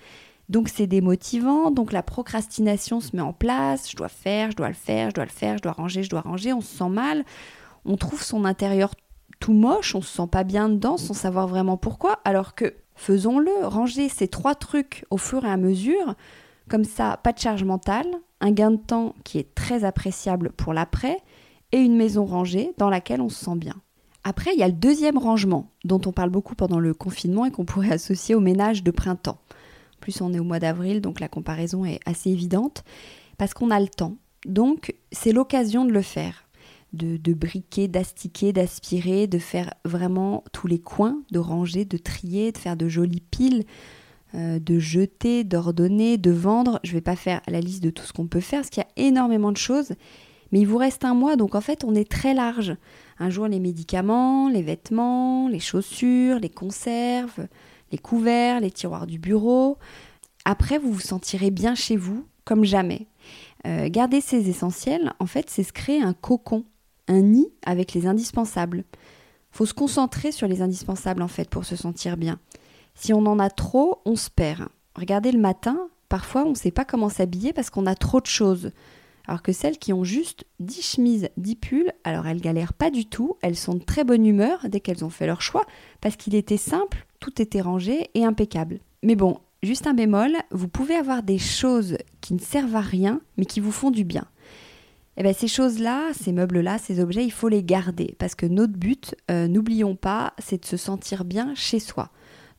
Donc 0.49 0.69
c'est 0.69 0.87
démotivant, 0.87 1.71
donc 1.71 1.91
la 1.91 2.03
procrastination 2.03 2.99
se 2.99 3.15
met 3.15 3.21
en 3.21 3.33
place, 3.33 3.89
je 3.89 3.95
dois 3.95 4.09
faire, 4.09 4.51
je 4.51 4.55
dois 4.55 4.67
le 4.67 4.73
faire, 4.73 5.09
je 5.09 5.15
dois 5.15 5.25
le 5.25 5.31
faire, 5.31 5.57
je 5.57 5.63
dois 5.63 5.71
ranger, 5.71 6.03
je 6.03 6.09
dois 6.09 6.21
ranger, 6.21 6.53
on 6.53 6.61
se 6.61 6.77
sent 6.77 6.89
mal, 6.89 7.23
on 7.85 7.97
trouve 7.97 8.21
son 8.21 8.45
intérieur 8.45 8.91
tout 9.39 9.53
moche, 9.53 9.95
on 9.95 10.01
se 10.01 10.15
sent 10.15 10.27
pas 10.31 10.43
bien 10.43 10.69
dedans 10.69 10.97
sans 10.97 11.13
savoir 11.13 11.47
vraiment 11.47 11.77
pourquoi, 11.77 12.19
alors 12.25 12.55
que 12.55 12.73
faisons-le, 12.95 13.65
ranger 13.65 14.09
ces 14.09 14.27
trois 14.27 14.55
trucs 14.55 15.05
au 15.09 15.17
fur 15.17 15.45
et 15.45 15.49
à 15.49 15.57
mesure, 15.57 16.15
comme 16.69 16.83
ça, 16.83 17.19
pas 17.23 17.33
de 17.33 17.39
charge 17.39 17.63
mentale, 17.63 18.07
un 18.41 18.51
gain 18.51 18.71
de 18.71 18.77
temps 18.77 19.15
qui 19.23 19.39
est 19.39 19.55
très 19.55 19.83
appréciable 19.83 20.51
pour 20.51 20.73
l'après 20.73 21.17
et 21.73 21.79
une 21.79 21.97
maison 21.97 22.23
rangée 22.23 22.71
dans 22.77 22.89
laquelle 22.89 23.19
on 23.19 23.29
se 23.29 23.43
sent 23.43 23.57
bien. 23.57 23.75
Après, 24.23 24.53
il 24.53 24.59
y 24.59 24.63
a 24.63 24.67
le 24.67 24.73
deuxième 24.73 25.17
rangement 25.17 25.71
dont 25.83 25.99
on 26.05 26.13
parle 26.13 26.29
beaucoup 26.29 26.55
pendant 26.55 26.79
le 26.79 26.93
confinement 26.93 27.45
et 27.45 27.51
qu'on 27.51 27.65
pourrait 27.65 27.91
associer 27.91 28.35
au 28.35 28.39
ménage 28.39 28.83
de 28.83 28.91
printemps. 28.91 29.39
En 29.95 29.99
plus, 29.99 30.21
on 30.21 30.33
est 30.33 30.39
au 30.39 30.45
mois 30.45 30.59
d'avril, 30.59 31.01
donc 31.01 31.19
la 31.19 31.27
comparaison 31.27 31.83
est 31.83 31.99
assez 32.05 32.29
évidente 32.29 32.83
parce 33.37 33.53
qu'on 33.53 33.71
a 33.71 33.79
le 33.79 33.87
temps. 33.87 34.15
Donc, 34.45 34.95
c'est 35.11 35.31
l'occasion 35.31 35.83
de 35.83 35.91
le 35.91 36.01
faire. 36.01 36.45
De, 36.93 37.33
briquer, 37.33 37.87
d'astiquer, 37.87 38.53
d'aspirer, 38.53 39.25
de 39.25 39.39
faire 39.39 39.73
vraiment 39.83 40.43
tous 40.53 40.67
les 40.67 40.77
coins, 40.77 41.23
de 41.31 41.39
ranger, 41.39 41.85
de 41.85 41.97
trier, 41.97 42.51
de 42.51 42.57
faire 42.59 42.77
de 42.77 42.87
jolies 42.87 43.23
piles, 43.31 43.63
euh, 44.35 44.59
de 44.59 44.77
jeter, 44.77 45.43
d'ordonner, 45.43 46.19
de 46.19 46.29
vendre. 46.29 46.79
Je 46.83 46.91
ne 46.91 46.97
vais 46.97 47.01
pas 47.01 47.15
faire 47.15 47.41
la 47.47 47.61
liste 47.61 47.81
de 47.81 47.89
tout 47.89 48.03
ce 48.03 48.13
qu'on 48.13 48.27
peut 48.27 48.41
faire, 48.41 48.59
parce 48.59 48.69
qu'il 48.69 48.83
y 48.83 49.01
a 49.01 49.07
énormément 49.07 49.51
de 49.51 49.57
choses. 49.57 49.93
Mais 50.53 50.59
il 50.59 50.65
vous 50.65 50.77
reste 50.77 51.03
un 51.03 51.15
mois, 51.15 51.35
donc 51.35 51.55
en 51.55 51.61
fait, 51.61 51.83
on 51.83 51.95
est 51.95 52.07
très 52.07 52.35
large. 52.35 52.75
Un 53.17 53.31
jour, 53.31 53.47
les 53.47 53.59
médicaments, 53.59 54.49
les 54.49 54.61
vêtements, 54.61 55.47
les 55.47 55.59
chaussures, 55.59 56.37
les 56.37 56.49
conserves, 56.49 57.47
les 57.91 57.97
couverts, 57.97 58.59
les 58.59 58.69
tiroirs 58.69 59.07
du 59.07 59.17
bureau. 59.17 59.79
Après, 60.45 60.77
vous 60.77 60.93
vous 60.93 60.99
sentirez 60.99 61.49
bien 61.49 61.73
chez 61.73 61.95
vous, 61.95 62.27
comme 62.45 62.65
jamais. 62.65 63.07
Euh, 63.65 63.89
garder 63.89 64.21
ces 64.21 64.47
essentiels, 64.47 65.13
en 65.17 65.25
fait, 65.25 65.49
c'est 65.49 65.63
se 65.63 65.73
créer 65.73 66.03
un 66.03 66.13
cocon, 66.13 66.65
un 67.07 67.21
nid 67.21 67.49
avec 67.65 67.95
les 67.95 68.05
indispensables. 68.05 68.83
Faut 69.49 69.65
se 69.65 69.73
concentrer 69.73 70.31
sur 70.31 70.47
les 70.47 70.61
indispensables, 70.61 71.23
en 71.23 71.27
fait, 71.27 71.49
pour 71.49 71.65
se 71.65 71.75
sentir 71.75 72.15
bien. 72.15 72.37
Si 72.93 73.11
on 73.11 73.25
en 73.25 73.39
a 73.39 73.49
trop, 73.49 74.01
on 74.05 74.15
se 74.15 74.29
perd. 74.29 74.67
Regardez 74.95 75.31
le 75.31 75.39
matin, 75.39 75.89
parfois 76.09 76.43
on 76.43 76.51
ne 76.51 76.55
sait 76.55 76.69
pas 76.69 76.85
comment 76.85 77.09
s'habiller 77.09 77.53
parce 77.53 77.71
qu'on 77.71 77.87
a 77.87 77.95
trop 77.95 78.21
de 78.21 78.27
choses. 78.27 78.69
Alors 79.27 79.41
que 79.41 79.53
celles 79.53 79.77
qui 79.77 79.93
ont 79.93 80.03
juste 80.03 80.45
10 80.59 80.81
chemises, 80.81 81.29
10 81.37 81.55
pulls, 81.55 81.93
alors 82.03 82.27
elles 82.27 82.41
galèrent 82.41 82.73
pas 82.73 82.91
du 82.91 83.05
tout, 83.05 83.37
elles 83.41 83.55
sont 83.55 83.75
de 83.75 83.83
très 83.83 84.03
bonne 84.03 84.25
humeur 84.25 84.65
dès 84.67 84.81
qu'elles 84.81 85.05
ont 85.05 85.09
fait 85.09 85.27
leur 85.27 85.41
choix, 85.41 85.65
parce 86.01 86.17
qu'il 86.17 86.35
était 86.35 86.57
simple, 86.57 87.05
tout 87.19 87.41
était 87.41 87.61
rangé 87.61 88.09
et 88.15 88.25
impeccable. 88.25 88.79
Mais 89.01 89.15
bon, 89.15 89.39
juste 89.61 89.87
un 89.87 89.93
bémol, 89.93 90.35
vous 90.51 90.67
pouvez 90.67 90.95
avoir 90.95 91.23
des 91.23 91.37
choses 91.37 91.97
qui 92.19 92.33
ne 92.33 92.39
servent 92.39 92.75
à 92.75 92.81
rien, 92.81 93.21
mais 93.37 93.45
qui 93.45 93.61
vous 93.61 93.71
font 93.71 93.91
du 93.91 94.03
bien. 94.03 94.25
Eh 95.15 95.23
bien 95.23 95.33
ces 95.33 95.47
choses-là, 95.47 96.11
ces 96.13 96.31
meubles-là, 96.31 96.77
ces 96.79 96.99
objets, 96.99 97.23
il 97.23 97.31
faut 97.31 97.47
les 97.47 97.63
garder, 97.63 98.15
parce 98.17 98.35
que 98.35 98.45
notre 98.45 98.73
but, 98.73 99.15
euh, 99.31 99.47
n'oublions 99.47 99.95
pas, 99.95 100.33
c'est 100.39 100.61
de 100.61 100.65
se 100.65 100.75
sentir 100.75 101.23
bien 101.23 101.53
chez 101.55 101.79
soi. 101.79 102.09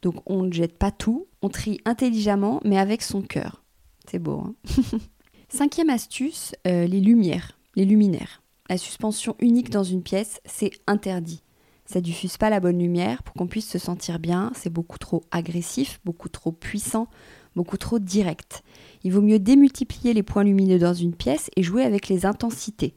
Donc 0.03 0.17
on 0.27 0.43
ne 0.43 0.53
jette 0.53 0.79
pas 0.79 0.91
tout, 0.91 1.27
on 1.43 1.49
trie 1.51 1.81
intelligemment, 1.85 2.61
mais 2.65 2.79
avec 2.79 3.03
son 3.03 3.23
cœur. 3.23 3.63
C'est 4.09 4.19
beau. 4.19 4.45
Hein? 4.47 4.55
Cinquième 5.55 5.89
astuce, 5.89 6.53
euh, 6.67 6.85
les 6.85 7.01
lumières, 7.01 7.57
les 7.77 7.85
luminaires. 7.85 8.43
La 8.69 8.77
suspension 8.77 9.37
unique 9.39 9.71
dans 9.71 9.85
une 9.85 10.03
pièce, 10.03 10.41
c'est 10.45 10.73
interdit. 10.89 11.45
Ça 11.87 12.01
diffuse 12.01 12.37
pas 12.37 12.51
la 12.51 12.59
bonne 12.59 12.81
lumière 12.81 13.23
pour 13.23 13.35
qu'on 13.35 13.47
puisse 13.47 13.71
se 13.71 13.79
sentir 13.79 14.19
bien. 14.19 14.51
C'est 14.57 14.73
beaucoup 14.73 14.99
trop 14.99 15.23
agressif, 15.31 16.01
beaucoup 16.05 16.29
trop 16.29 16.51
puissant, 16.51 17.07
beaucoup 17.55 17.77
trop 17.77 18.01
direct. 18.01 18.65
Il 19.05 19.13
vaut 19.13 19.21
mieux 19.21 19.39
démultiplier 19.39 20.13
les 20.13 20.25
points 20.25 20.43
lumineux 20.43 20.81
dans 20.81 20.93
une 20.93 21.15
pièce 21.15 21.51
et 21.55 21.63
jouer 21.63 21.85
avec 21.85 22.09
les 22.09 22.27
intensités 22.27 22.97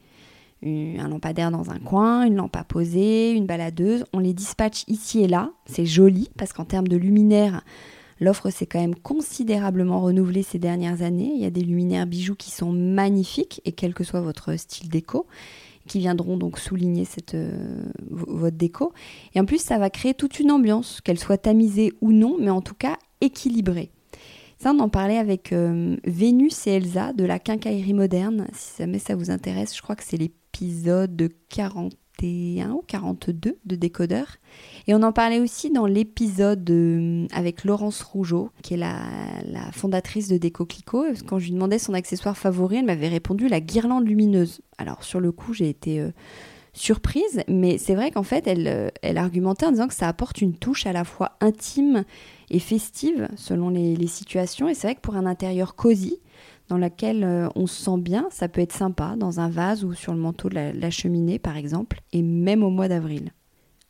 un 0.66 1.08
lampadaire 1.08 1.52
dans 1.52 1.70
un 1.70 1.80
coin, 1.80 2.26
une 2.26 2.36
lampe 2.36 2.56
à 2.56 2.64
poser, 2.64 3.32
une 3.32 3.46
baladeuse. 3.46 4.06
On 4.14 4.20
les 4.20 4.34
dispatche 4.34 4.84
ici 4.88 5.22
et 5.22 5.28
là. 5.28 5.52
C'est 5.66 5.86
joli 5.86 6.30
parce 6.38 6.54
qu'en 6.54 6.66
termes 6.66 6.88
de 6.88 6.98
luminaires, 6.98 7.62
l'offre 8.20 8.50
s'est 8.50 8.66
quand 8.66 8.80
même 8.80 8.96
considérablement 8.96 10.02
renouvelée 10.02 10.44
ces 10.44 10.60
dernières 10.60 11.02
années. 11.02 11.32
Il 11.34 11.42
y 11.42 11.46
a 11.46 11.50
des 11.50 11.62
luminaires 11.62 12.08
bijoux 12.08 12.36
qui 12.36 12.52
sont 12.52 12.72
magnifiques 12.72 13.62
et 13.66 13.72
quel 13.72 13.94
que 13.94 14.04
soit 14.04 14.22
votre 14.22 14.56
style 14.56 14.90
déco 14.90 15.26
qui 15.88 16.00
viendront 16.00 16.36
donc 16.36 16.60
souligner 16.60 17.06
cette, 17.06 17.36
euh, 17.36 17.86
votre 18.10 18.58
déco. 18.58 18.92
Et 19.34 19.40
en 19.40 19.46
plus, 19.46 19.62
ça 19.62 19.78
va 19.78 19.90
créer 19.90 20.14
toute 20.14 20.38
une 20.38 20.52
ambiance, 20.52 21.00
qu'elle 21.00 21.18
soit 21.18 21.38
tamisée 21.38 21.94
ou 22.02 22.12
non, 22.12 22.36
mais 22.38 22.50
en 22.50 22.62
tout 22.62 22.74
cas 22.74 22.98
équilibrée. 23.22 23.90
Ça, 24.60 24.74
on 24.74 24.80
en 24.80 24.90
parlait 24.90 25.18
avec 25.18 25.54
euh, 25.54 25.96
Vénus 26.04 26.68
et 26.68 26.72
Elsa 26.72 27.14
de 27.14 27.24
la 27.24 27.40
quincaillerie 27.40 27.94
moderne. 27.94 28.48
Si 28.52 28.80
jamais 28.80 29.00
ça 29.00 29.16
vous 29.16 29.32
intéresse, 29.32 29.78
je 29.78 29.82
crois 29.82 29.96
que 29.96 30.04
c'est 30.04 30.18
les 30.18 30.34
épisode 30.58 31.16
41 32.18 32.72
ou 32.72 32.84
42 32.86 33.58
de 33.66 33.76
Décodeur. 33.76 34.38
Et 34.88 34.94
on 34.94 35.04
en 35.04 35.12
parlait 35.12 35.40
aussi 35.40 35.72
dans 35.72 35.86
l'épisode 35.86 36.70
euh, 36.70 37.28
avec 37.32 37.64
Laurence 37.64 38.02
Rougeau, 38.02 38.50
qui 38.62 38.74
est 38.74 38.78
la, 38.78 38.98
fondatrice 39.72 40.28
de 40.28 40.38
Déco 40.38 40.66
Clico. 40.66 41.06
Quand 41.28 41.40
je 41.40 41.46
lui 41.46 41.54
demandais 41.54 41.80
son 41.80 41.94
accessoire 41.94 42.38
favori, 42.38 42.78
elle 42.78 42.86
m'avait 42.86 43.08
répondu 43.08 43.48
la 43.48 43.60
guirlande 43.60 44.08
lumineuse. 44.08 44.62
Alors 44.78 45.04
sur 45.04 45.20
le 45.20 45.32
coup, 45.32 45.54
j'ai 45.54 45.70
été 45.70 46.00
euh, 46.00 46.12
surprise, 46.74 47.44
mais 47.48 47.78
c'est 47.78 47.96
vrai 47.96 48.12
qu'en 48.12 48.24
fait, 48.24 48.48
elle, 48.48 48.68
euh, 48.68 48.90
elle 49.02 49.18
argumentait 49.18 49.66
en 49.66 49.72
disant 49.72 49.88
que 49.88 49.94
ça 49.94 50.08
apporte 50.08 50.42
une 50.42 50.56
touche 50.56 50.86
à 50.86 50.94
la 50.94 51.04
fois 51.04 51.34
intime 51.42 52.04
et 52.50 52.60
festive 52.60 53.28
selon 53.36 53.70
les, 53.70 53.96
les 53.96 54.08
situations. 54.08 54.68
Et 54.68 54.74
c'est 54.74 54.88
vrai 54.88 54.96
que 54.96 55.02
pour 55.02 55.16
un 55.16 55.26
intérieur 55.26 55.76
cosy, 55.76 56.20
dans 56.68 56.78
laquelle 56.78 57.24
euh, 57.24 57.48
on 57.56 57.68
se 57.68 57.82
sent 57.82 57.98
bien, 58.00 58.28
ça 58.32 58.48
peut 58.48 58.62
être 58.62 58.74
sympa, 58.74 59.16
dans 59.18 59.40
un 59.40 59.50
vase 59.50 59.84
ou 59.84 59.94
sur 59.94 60.14
le 60.14 60.20
manteau 60.20 60.50
de 60.50 60.56
la, 60.56 60.90
cheminée 60.90 61.40
par 61.40 61.58
exemple, 61.58 62.02
et 62.12 62.22
même 62.22 62.64
au 62.64 62.70
mois 62.70 62.88
d'avril. 62.88 63.32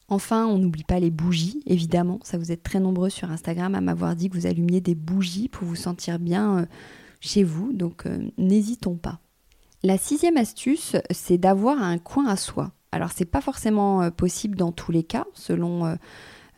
Enfin, 0.09 0.45
on 0.47 0.57
n'oublie 0.57 0.85
pas 0.85 0.99
les 0.99 1.11
bougies, 1.11 1.61
évidemment. 1.65 2.19
Ça 2.23 2.37
vous 2.37 2.51
êtes 2.51 2.63
très 2.63 2.79
nombreux 2.79 3.09
sur 3.09 3.29
Instagram 3.29 3.75
à 3.75 3.81
m'avoir 3.81 4.15
dit 4.15 4.29
que 4.29 4.37
vous 4.37 4.45
allumiez 4.45 4.79
des 4.79 4.95
bougies 4.95 5.49
pour 5.49 5.67
vous 5.67 5.75
sentir 5.75 6.17
bien 6.19 6.59
euh, 6.59 6.65
chez 7.19 7.43
vous, 7.43 7.73
donc 7.73 8.05
euh, 8.05 8.19
n'hésitons 8.37 8.95
pas. 8.95 9.19
La 9.83 9.97
sixième 9.97 10.37
astuce, 10.37 10.95
c'est 11.11 11.37
d'avoir 11.37 11.81
un 11.81 11.97
coin 11.97 12.27
à 12.27 12.35
soi. 12.35 12.71
Alors, 12.91 13.11
c'est 13.11 13.25
pas 13.25 13.41
forcément 13.41 14.09
possible 14.11 14.57
dans 14.57 14.71
tous 14.71 14.91
les 14.91 15.03
cas, 15.03 15.25
selon 15.33 15.97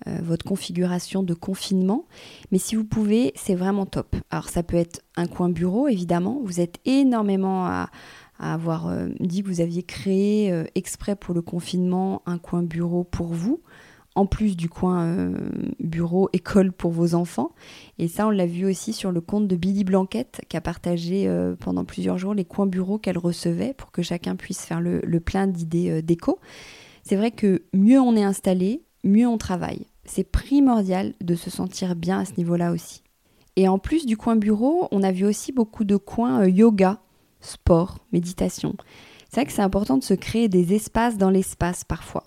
votre 0.05 0.45
configuration 0.45 1.23
de 1.23 1.33
confinement. 1.33 2.05
Mais 2.51 2.57
si 2.57 2.75
vous 2.75 2.85
pouvez, 2.85 3.33
c'est 3.35 3.55
vraiment 3.55 3.85
top. 3.85 4.15
Alors 4.29 4.49
ça 4.49 4.63
peut 4.63 4.77
être 4.77 5.01
un 5.15 5.27
coin 5.27 5.49
bureau, 5.49 5.87
évidemment. 5.87 6.39
Vous 6.43 6.59
êtes 6.59 6.77
énormément 6.85 7.65
à, 7.65 7.89
avoir 8.39 8.87
euh, 8.87 9.09
dit 9.19 9.43
que 9.43 9.49
vous 9.49 9.59
aviez 9.59 9.83
créé 9.83 10.51
euh, 10.51 10.63
exprès 10.73 11.17
pour 11.17 11.35
le 11.35 11.41
confinement 11.41 12.21
un 12.25 12.37
coin 12.37 12.63
bureau 12.63 13.03
pour 13.03 13.27
vous 13.27 13.61
en 14.15 14.25
plus 14.25 14.57
du 14.57 14.69
coin 14.69 15.31
bureau 15.79 16.29
école 16.33 16.71
pour 16.73 16.91
vos 16.91 17.13
enfants. 17.15 17.51
Et 17.99 18.07
ça, 18.07 18.27
on 18.27 18.31
l'a 18.31 18.47
vu 18.47 18.65
aussi 18.65 18.91
sur 18.91 19.11
le 19.11 19.21
compte 19.21 19.47
de 19.47 19.55
Billy 19.55 19.83
Blanquette, 19.83 20.41
qui 20.49 20.57
a 20.57 20.61
partagé 20.61 21.31
pendant 21.59 21.85
plusieurs 21.85 22.17
jours 22.17 22.33
les 22.33 22.43
coins 22.43 22.65
bureaux 22.65 22.97
qu'elle 22.97 23.19
recevait 23.19 23.73
pour 23.73 23.91
que 23.91 24.01
chacun 24.01 24.35
puisse 24.35 24.65
faire 24.65 24.81
le, 24.81 24.99
le 25.05 25.19
plein 25.21 25.47
d'idées 25.47 26.01
déco. 26.01 26.39
C'est 27.03 27.15
vrai 27.15 27.31
que 27.31 27.63
mieux 27.71 27.99
on 27.99 28.15
est 28.15 28.23
installé, 28.23 28.81
mieux 29.03 29.27
on 29.27 29.37
travaille. 29.37 29.85
C'est 30.05 30.23
primordial 30.23 31.13
de 31.21 31.35
se 31.35 31.49
sentir 31.49 31.95
bien 31.95 32.19
à 32.19 32.25
ce 32.25 32.33
niveau-là 32.37 32.71
aussi. 32.71 33.03
Et 33.55 33.67
en 33.67 33.77
plus 33.77 34.05
du 34.05 34.17
coin 34.17 34.35
bureau, 34.35 34.87
on 34.91 35.03
a 35.03 35.11
vu 35.11 35.25
aussi 35.25 35.51
beaucoup 35.51 35.83
de 35.83 35.97
coins 35.97 36.43
euh, 36.43 36.49
yoga, 36.49 36.99
sport, 37.41 37.99
méditation. 38.11 38.75
C'est 39.29 39.41
vrai 39.41 39.45
que 39.45 39.51
c'est 39.51 39.61
important 39.61 39.97
de 39.97 40.03
se 40.03 40.13
créer 40.13 40.49
des 40.49 40.73
espaces 40.73 41.17
dans 41.17 41.29
l'espace 41.29 41.83
parfois. 41.83 42.23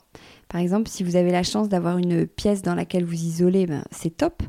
Par 0.48 0.60
exemple, 0.60 0.88
si 0.88 1.02
vous 1.02 1.16
avez 1.16 1.32
la 1.32 1.42
chance 1.42 1.68
d'avoir 1.68 1.98
une 1.98 2.26
pièce 2.26 2.62
dans 2.62 2.74
laquelle 2.74 3.04
vous 3.04 3.14
isolez, 3.14 3.66
ben, 3.66 3.82
c'est 3.90 4.16
top. 4.16 4.42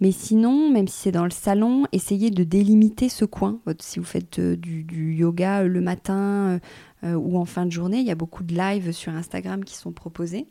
Mais 0.00 0.12
sinon, 0.12 0.70
même 0.70 0.86
si 0.86 1.00
c'est 1.00 1.12
dans 1.12 1.24
le 1.24 1.30
salon, 1.30 1.86
essayez 1.90 2.30
de 2.30 2.44
délimiter 2.44 3.08
ce 3.08 3.24
coin. 3.24 3.60
Si 3.80 3.98
vous 3.98 4.04
faites 4.04 4.38
euh, 4.38 4.54
du, 4.54 5.14
yoga 5.14 5.62
euh, 5.62 5.66
le 5.66 5.80
matin 5.80 6.60
ou 7.02 7.38
en 7.38 7.44
fin 7.44 7.64
de 7.64 7.70
journée, 7.72 8.00
il 8.00 8.06
y 8.06 8.10
a 8.10 8.16
beaucoup 8.16 8.42
de 8.42 8.54
lives 8.54 8.92
sur 8.92 9.12
Instagram 9.12 9.64
qui 9.64 9.76
sont 9.76 9.92
proposés 9.92 10.46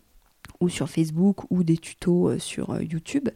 ou 0.60 0.70
sur 0.70 0.90
Facebook 0.90 1.50
ou 1.50 1.64
des 1.64 1.78
tutos 1.78 2.30
euh, 2.30 2.40
sur 2.40 2.72
euh, 2.72 2.84
YouTube. 2.84 3.30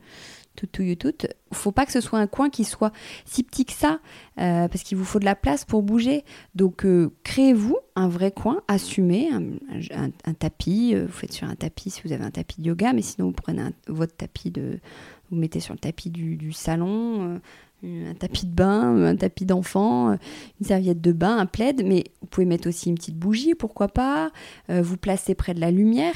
Tout, 0.55 0.67
tout, 0.67 0.83
tout. 0.95 1.13
Faut 1.53 1.71
pas 1.71 1.85
que 1.85 1.93
ce 1.93 2.01
soit 2.01 2.19
un 2.19 2.27
coin 2.27 2.49
qui 2.49 2.65
soit 2.65 2.91
si 3.23 3.41
petit 3.41 3.63
que 3.63 3.71
ça, 3.71 4.01
euh, 4.37 4.67
parce 4.67 4.83
qu'il 4.83 4.97
vous 4.97 5.05
faut 5.05 5.19
de 5.19 5.25
la 5.25 5.35
place 5.35 5.63
pour 5.63 5.81
bouger. 5.81 6.25
Donc, 6.55 6.85
créez-vous 7.23 7.77
un 7.95 8.09
vrai 8.09 8.31
coin, 8.31 8.61
assumez 8.67 9.29
un, 9.31 10.33
tapis. 10.33 10.93
vous 10.93 11.07
faites 11.07 11.31
sur 11.31 11.47
un 11.47 11.55
tapis 11.55 11.89
si 11.89 12.01
vous 12.03 12.11
avez 12.11 12.25
un 12.25 12.31
tapis 12.31 12.59
de 12.59 12.67
yoga, 12.67 12.91
mais 12.91 13.01
sinon 13.01 13.27
vous 13.27 13.33
prenez 13.33 13.63
votre 13.87 14.13
tapis 14.13 14.51
de, 14.51 14.81
vous 15.29 15.37
mettez 15.37 15.61
sur 15.61 15.73
le 15.73 15.79
tapis 15.79 16.09
du, 16.09 16.51
salon, 16.51 17.39
un 17.83 18.13
tapis 18.13 18.45
de 18.45 18.53
bain, 18.53 19.05
un 19.05 19.15
tapis 19.15 19.45
d'enfant, 19.45 20.17
une 20.59 20.67
serviette 20.67 20.99
de 20.99 21.13
bain, 21.13 21.37
un 21.37 21.45
plaid, 21.45 21.81
mais 21.85 22.03
vous 22.21 22.27
pouvez 22.27 22.45
mettre 22.45 22.67
aussi 22.67 22.89
une 22.89 22.95
petite 22.95 23.17
bougie, 23.17 23.55
pourquoi 23.55 23.87
pas, 23.87 24.31
vous 24.67 24.97
placez 24.97 25.33
près 25.33 25.53
de 25.53 25.61
la 25.61 25.71
lumière. 25.71 26.15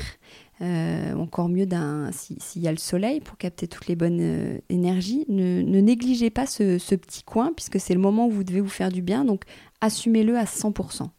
Euh, 0.61 1.13
encore 1.15 1.49
mieux 1.49 1.67
s'il 2.11 2.61
y 2.61 2.67
a 2.69 2.71
le 2.71 2.77
soleil 2.77 3.19
pour 3.19 3.37
capter 3.37 3.67
toutes 3.67 3.87
les 3.87 3.95
bonnes 3.95 4.21
euh, 4.21 4.57
énergies. 4.69 5.25
Ne, 5.27 5.61
négligez 5.61 6.29
pas 6.29 6.45
ce, 6.45 6.77
petit 6.95 7.23
coin 7.23 7.51
puisque 7.53 7.79
c'est 7.79 7.93
le 7.93 7.99
moment 7.99 8.27
où 8.27 8.31
vous 8.31 8.45
devez 8.45 8.61
vous 8.61 8.69
faire 8.69 8.89
du 8.89 9.01
bien, 9.01 9.25
donc 9.25 9.43
assumez-le 9.81 10.37
à 10.37 10.45
100%. 10.45 11.09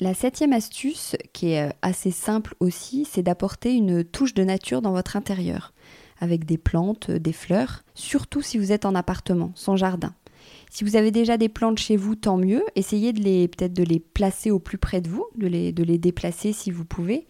La 0.00 0.14
septième 0.14 0.54
astuce, 0.54 1.14
qui 1.34 1.50
est 1.50 1.68
euh, 1.68 1.72
assez 1.82 2.10
simple 2.10 2.54
aussi, 2.58 3.06
c'est 3.08 3.22
d'apporter 3.22 3.74
une 3.74 4.02
touche 4.02 4.32
de 4.32 4.44
nature 4.44 4.80
dans 4.80 4.92
votre 4.92 5.16
intérieur, 5.16 5.74
avec 6.18 6.46
des 6.46 6.58
plantes, 6.58 7.10
des 7.10 7.32
fleurs, 7.32 7.84
surtout 7.94 8.40
si 8.40 8.56
vous 8.56 8.72
êtes 8.72 8.86
en 8.86 8.94
appartement, 8.94 9.52
sans 9.54 9.76
jardin. 9.76 10.14
Si 10.70 10.84
vous 10.84 10.96
avez 10.96 11.10
déjà 11.10 11.36
des 11.36 11.48
plantes 11.48 11.78
chez 11.78 11.96
vous, 11.96 12.16
tant 12.16 12.36
mieux. 12.36 12.64
Essayez 12.76 13.12
de 13.12 13.22
les 13.22 13.46
peut-être 13.46 13.72
de 13.74 13.84
les 13.84 14.00
placer 14.00 14.50
au 14.50 14.58
plus 14.58 14.78
près 14.78 15.00
de 15.00 15.08
vous, 15.08 15.26
de 15.36 15.46
les, 15.46 15.72
de 15.72 15.84
les 15.84 15.98
déplacer 15.98 16.52
si 16.52 16.70
vous 16.70 16.84
pouvez. 16.84 17.26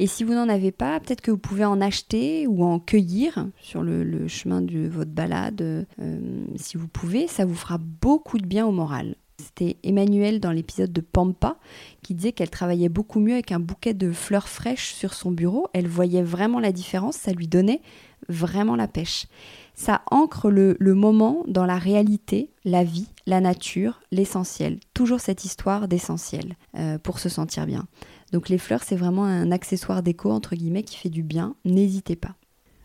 Et 0.00 0.06
si 0.06 0.24
vous 0.24 0.32
n'en 0.32 0.48
avez 0.48 0.72
pas, 0.72 0.98
peut-être 0.98 1.20
que 1.20 1.30
vous 1.30 1.36
pouvez 1.36 1.66
en 1.66 1.78
acheter 1.82 2.46
ou 2.46 2.64
en 2.64 2.80
cueillir 2.80 3.46
sur 3.60 3.82
le, 3.82 4.26
chemin 4.28 4.62
de 4.62 4.88
votre 4.88 5.10
balade, 5.10 5.60
euh, 5.60 6.46
si 6.56 6.78
vous 6.78 6.88
pouvez. 6.88 7.26
Ça 7.26 7.44
vous 7.44 7.54
fera 7.54 7.76
beaucoup 7.76 8.38
de 8.38 8.46
bien 8.46 8.66
au 8.66 8.72
moral. 8.72 9.14
C'était 9.36 9.76
Emmanuel 9.82 10.40
dans 10.40 10.52
l'épisode 10.52 10.90
de 10.90 11.02
Pampa 11.02 11.58
qui 12.02 12.14
disait 12.14 12.32
qu'elle 12.32 12.48
travaillait 12.48 12.88
beaucoup 12.88 13.20
mieux 13.20 13.34
avec 13.34 13.52
un 13.52 13.60
bouquet 13.60 13.92
de 13.92 14.10
fleurs 14.10 14.48
fraîches 14.48 14.94
sur 14.94 15.12
son 15.12 15.32
bureau. 15.32 15.66
Elle 15.74 15.86
voyait 15.86 16.22
vraiment 16.22 16.60
la 16.60 16.72
différence, 16.72 17.16
ça 17.16 17.32
lui 17.32 17.46
donnait 17.46 17.82
vraiment 18.30 18.76
la 18.76 18.88
pêche. 18.88 19.26
Ça 19.74 20.02
ancre 20.10 20.50
le, 20.50 20.76
moment 20.80 21.42
dans 21.46 21.66
la 21.66 21.78
réalité, 21.78 22.50
la 22.64 22.84
vie, 22.84 23.08
la 23.26 23.40
nature, 23.40 24.00
l'essentiel. 24.12 24.78
Toujours 24.94 25.20
cette 25.20 25.44
histoire 25.44 25.88
d'essentiel 25.88 26.56
euh, 26.76 26.98
pour 26.98 27.18
se 27.18 27.28
sentir 27.28 27.66
bien. 27.66 27.86
Donc 28.32 28.48
les 28.48 28.58
fleurs, 28.58 28.82
c'est 28.82 28.96
vraiment 28.96 29.24
un 29.24 29.50
accessoire 29.50 30.02
déco, 30.02 30.30
entre 30.30 30.54
guillemets, 30.54 30.82
qui 30.82 30.96
fait 30.96 31.08
du 31.08 31.22
bien. 31.22 31.56
N'hésitez 31.64 32.16
pas. 32.16 32.36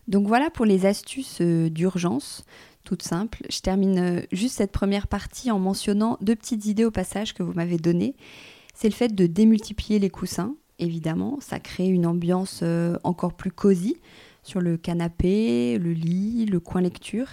Donc 0.08 0.26
voilà 0.26 0.50
pour 0.50 0.64
les 0.64 0.86
astuces 0.86 1.38
euh, 1.40 1.68
d'urgence, 1.68 2.44
toutes 2.84 3.02
simples. 3.02 3.44
Je 3.50 3.60
termine 3.60 3.98
euh, 3.98 4.20
juste 4.30 4.56
cette 4.56 4.72
première 4.72 5.08
partie 5.08 5.50
en 5.50 5.58
mentionnant 5.58 6.16
deux 6.20 6.36
petites 6.36 6.66
idées 6.66 6.84
au 6.84 6.90
passage 6.90 7.34
que 7.34 7.42
vous 7.42 7.52
m'avez 7.52 7.76
données. 7.76 8.14
C'est 8.74 8.88
le 8.88 8.94
fait 8.94 9.14
de 9.14 9.26
démultiplier 9.26 9.98
les 9.98 10.10
coussins, 10.10 10.54
évidemment. 10.78 11.38
Ça 11.40 11.58
crée 11.58 11.88
une 11.88 12.06
ambiance 12.06 12.60
euh, 12.62 12.96
encore 13.02 13.34
plus 13.34 13.50
cosy 13.50 13.96
sur 14.42 14.60
le 14.60 14.76
canapé, 14.76 15.76
le 15.78 15.92
lit, 15.92 16.46
le 16.46 16.60
coin 16.60 16.80
lecture. 16.80 17.28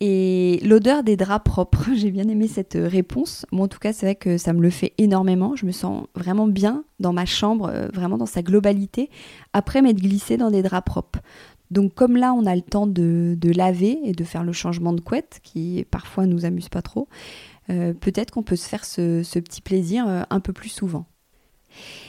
Et 0.00 0.60
l'odeur 0.62 1.02
des 1.02 1.16
draps 1.16 1.44
propres, 1.44 1.88
j'ai 1.94 2.10
bien 2.10 2.28
aimé 2.28 2.48
cette 2.48 2.76
réponse. 2.78 3.46
Moi, 3.52 3.64
en 3.64 3.68
tout 3.68 3.78
cas, 3.78 3.92
c'est 3.92 4.06
vrai 4.06 4.14
que 4.14 4.36
ça 4.36 4.52
me 4.52 4.60
le 4.60 4.70
fait 4.70 4.92
énormément. 4.98 5.56
Je 5.56 5.64
me 5.64 5.72
sens 5.72 6.06
vraiment 6.14 6.46
bien 6.46 6.84
dans 7.00 7.12
ma 7.12 7.24
chambre, 7.24 7.70
euh, 7.72 7.88
vraiment 7.92 8.18
dans 8.18 8.26
sa 8.26 8.42
globalité, 8.42 9.10
après 9.52 9.82
m'être 9.82 10.00
glissée 10.00 10.36
dans 10.36 10.50
des 10.50 10.62
draps 10.62 10.84
propres. 10.84 11.20
Donc, 11.70 11.94
comme 11.94 12.16
là, 12.16 12.32
on 12.32 12.46
a 12.46 12.54
le 12.54 12.62
temps 12.62 12.86
de, 12.86 13.36
laver 13.54 13.98
et 14.04 14.12
de 14.12 14.24
faire 14.24 14.44
le 14.44 14.52
changement 14.52 14.92
de 14.92 15.00
couette, 15.00 15.40
qui 15.42 15.84
parfois 15.90 16.26
nous 16.26 16.44
amuse 16.44 16.68
pas 16.68 16.82
trop, 16.82 17.08
euh, 17.70 17.92
peut-être 17.92 18.30
qu'on 18.30 18.42
peut 18.42 18.56
se 18.56 18.68
faire 18.68 18.84
ce, 18.84 19.22
petit 19.40 19.62
plaisir 19.62 20.06
euh, 20.06 20.22
un 20.30 20.40
peu 20.40 20.52
plus 20.52 20.68
souvent. 20.68 21.06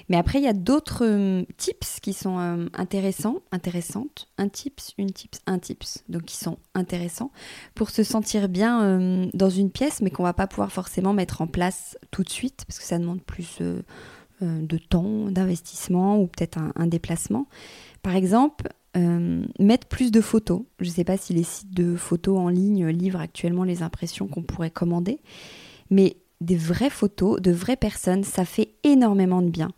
Mais 0.09 0.17
après, 0.17 0.39
il 0.39 0.43
y 0.43 0.47
a 0.47 0.53
d'autres 0.53 1.03
euh, 1.05 1.43
tips 1.57 1.99
qui 1.99 2.13
sont 2.13 2.39
euh, 2.39 2.67
intéressants, 2.73 3.41
intéressantes. 3.51 4.27
Un 4.37 4.49
tips, 4.49 4.93
une 4.97 5.11
tips, 5.11 5.39
un 5.45 5.59
tips. 5.59 6.03
Donc, 6.09 6.23
qui 6.23 6.37
sont 6.37 6.57
intéressants 6.73 7.31
pour 7.75 7.89
se 7.89 8.03
sentir 8.03 8.49
bien 8.49 8.83
euh, 8.83 9.27
dans 9.33 9.49
une 9.49 9.71
pièce, 9.71 10.01
mais 10.01 10.09
qu'on 10.09 10.23
va 10.23 10.33
pas 10.33 10.47
pouvoir 10.47 10.71
forcément 10.71 11.13
mettre 11.13 11.41
en 11.41 11.47
place 11.47 11.97
tout 12.11 12.23
de 12.23 12.29
suite, 12.29 12.63
parce 12.67 12.79
que 12.79 12.85
ça 12.85 12.99
demande 12.99 13.21
plus 13.21 13.59
de 14.41 14.77
temps, 14.77 15.31
d'investissement 15.31 16.19
ou 16.19 16.27
peut-être 16.27 16.59
un, 16.59 16.71
un, 16.75 16.85
déplacement. 16.85 17.47
Par 18.03 18.15
exemple, 18.15 18.69
mettre 19.59 19.87
plus 19.87 20.11
de 20.11 20.21
photos. 20.21 20.61
Je 20.79 20.85
ne 20.85 20.91
sais 20.91 21.03
pas 21.03 21.17
si 21.17 21.33
les 21.33 21.43
sites 21.43 21.73
de 21.73 21.95
photos 21.95 22.39
en 22.39 22.49
ligne 22.49 22.87
livrent 22.87 23.19
actuellement 23.19 23.63
les 23.63 23.83
impressions 23.83 24.27
qu'on 24.27 24.41
pourrait 24.41 24.71
commander, 24.71 25.19
mais 25.91 26.17
des 26.41 26.55
vraies 26.55 26.89
photos 26.89 27.41
de 27.41 27.51
vraies 27.51 27.75
personnes, 27.75 28.23
ça 28.23 28.45
fait 28.45 28.73
énormément 28.83 29.41
de 29.41 29.49
bien. 29.49 29.69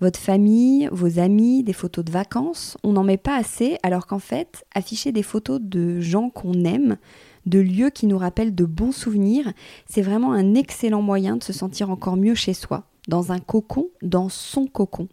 Votre 0.00 0.20
famille, 0.20 0.88
vos 0.92 1.18
amis, 1.18 1.62
des 1.62 1.72
photos 1.72 2.04
de 2.04 2.12
vacances, 2.12 2.76
on 2.84 2.92
n'en 2.92 3.02
met 3.02 3.16
pas 3.16 3.36
assez, 3.36 3.78
alors 3.82 4.06
qu'en 4.06 4.18
fait, 4.18 4.64
afficher 4.74 5.10
des 5.10 5.22
photos 5.22 5.58
de 5.60 6.00
gens 6.00 6.28
qu'on 6.28 6.64
aime, 6.64 6.98
de 7.46 7.58
lieux 7.58 7.90
qui 7.90 8.06
nous 8.06 8.18
rappellent 8.18 8.54
de 8.54 8.64
bons 8.66 8.92
souvenirs, 8.92 9.52
c'est 9.86 10.02
vraiment 10.02 10.32
un 10.32 10.54
excellent 10.54 11.00
moyen 11.00 11.36
de 11.36 11.42
se 11.42 11.54
sentir 11.54 11.90
encore 11.90 12.16
mieux 12.16 12.34
chez 12.34 12.52
soi, 12.52 12.84
dans 13.08 13.32
un 13.32 13.38
cocon, 13.38 13.88
dans 14.02 14.28
son 14.28 14.66
cocon. 14.66 15.08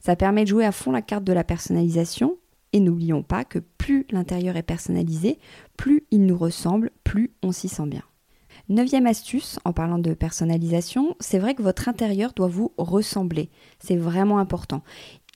Ça 0.00 0.16
permet 0.16 0.44
de 0.44 0.48
jouer 0.48 0.64
à 0.64 0.72
fond 0.72 0.92
la 0.92 1.02
carte 1.02 1.24
de 1.24 1.32
la 1.34 1.44
personnalisation, 1.44 2.38
et 2.72 2.80
n'oublions 2.80 3.22
pas 3.22 3.44
que 3.44 3.58
plus 3.58 4.06
l'intérieur 4.10 4.56
est 4.56 4.62
personnalisé, 4.62 5.38
plus 5.76 6.06
il 6.10 6.24
nous 6.24 6.38
ressemble, 6.38 6.90
plus 7.04 7.32
on 7.42 7.52
s'y 7.52 7.68
sent 7.68 7.86
bien. 7.86 8.02
Neuvième 8.72 9.06
astuce, 9.06 9.58
en 9.66 9.74
parlant 9.74 9.98
de 9.98 10.14
personnalisation, 10.14 11.14
c'est 11.20 11.38
vrai 11.38 11.54
que 11.54 11.60
votre 11.60 11.90
intérieur 11.90 12.32
doit 12.32 12.48
vous 12.48 12.72
ressembler. 12.78 13.50
C'est 13.80 13.98
vraiment 13.98 14.38
important. 14.38 14.82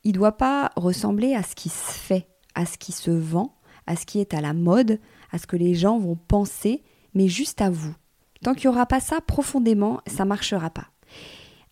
Il 0.04 0.12
ne 0.12 0.16
doit 0.16 0.38
pas 0.38 0.72
ressembler 0.74 1.34
à 1.34 1.42
ce 1.42 1.54
qui 1.54 1.68
se 1.68 1.92
fait, 1.92 2.28
à 2.54 2.64
ce 2.64 2.78
qui 2.78 2.92
se 2.92 3.10
vend, 3.10 3.54
à 3.86 3.94
ce 3.94 4.06
qui 4.06 4.20
est 4.20 4.32
à 4.32 4.40
la 4.40 4.54
mode, 4.54 5.00
à 5.32 5.36
ce 5.36 5.46
que 5.46 5.58
les 5.58 5.74
gens 5.74 5.98
vont 5.98 6.16
penser, 6.16 6.82
mais 7.12 7.28
juste 7.28 7.60
à 7.60 7.68
vous. 7.68 7.94
Tant 8.42 8.54
qu'il 8.54 8.70
n'y 8.70 8.74
aura 8.74 8.86
pas 8.86 9.00
ça 9.00 9.20
profondément, 9.20 10.00
ça 10.06 10.24
ne 10.24 10.30
marchera 10.30 10.70
pas. 10.70 10.86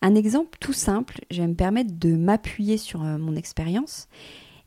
Un 0.03 0.17
exemple 0.17 0.59
tout 0.61 0.75
simple, 0.75 1.23
je 1.31 1.41
vais 1.41 1.49
me 1.49 1.55
permettre 1.55 1.99
de 1.99 2.15
m'appuyer 2.15 2.77
sur 2.77 3.03
euh, 3.03 3.17
mon 3.17 3.37
expérience. 3.37 4.09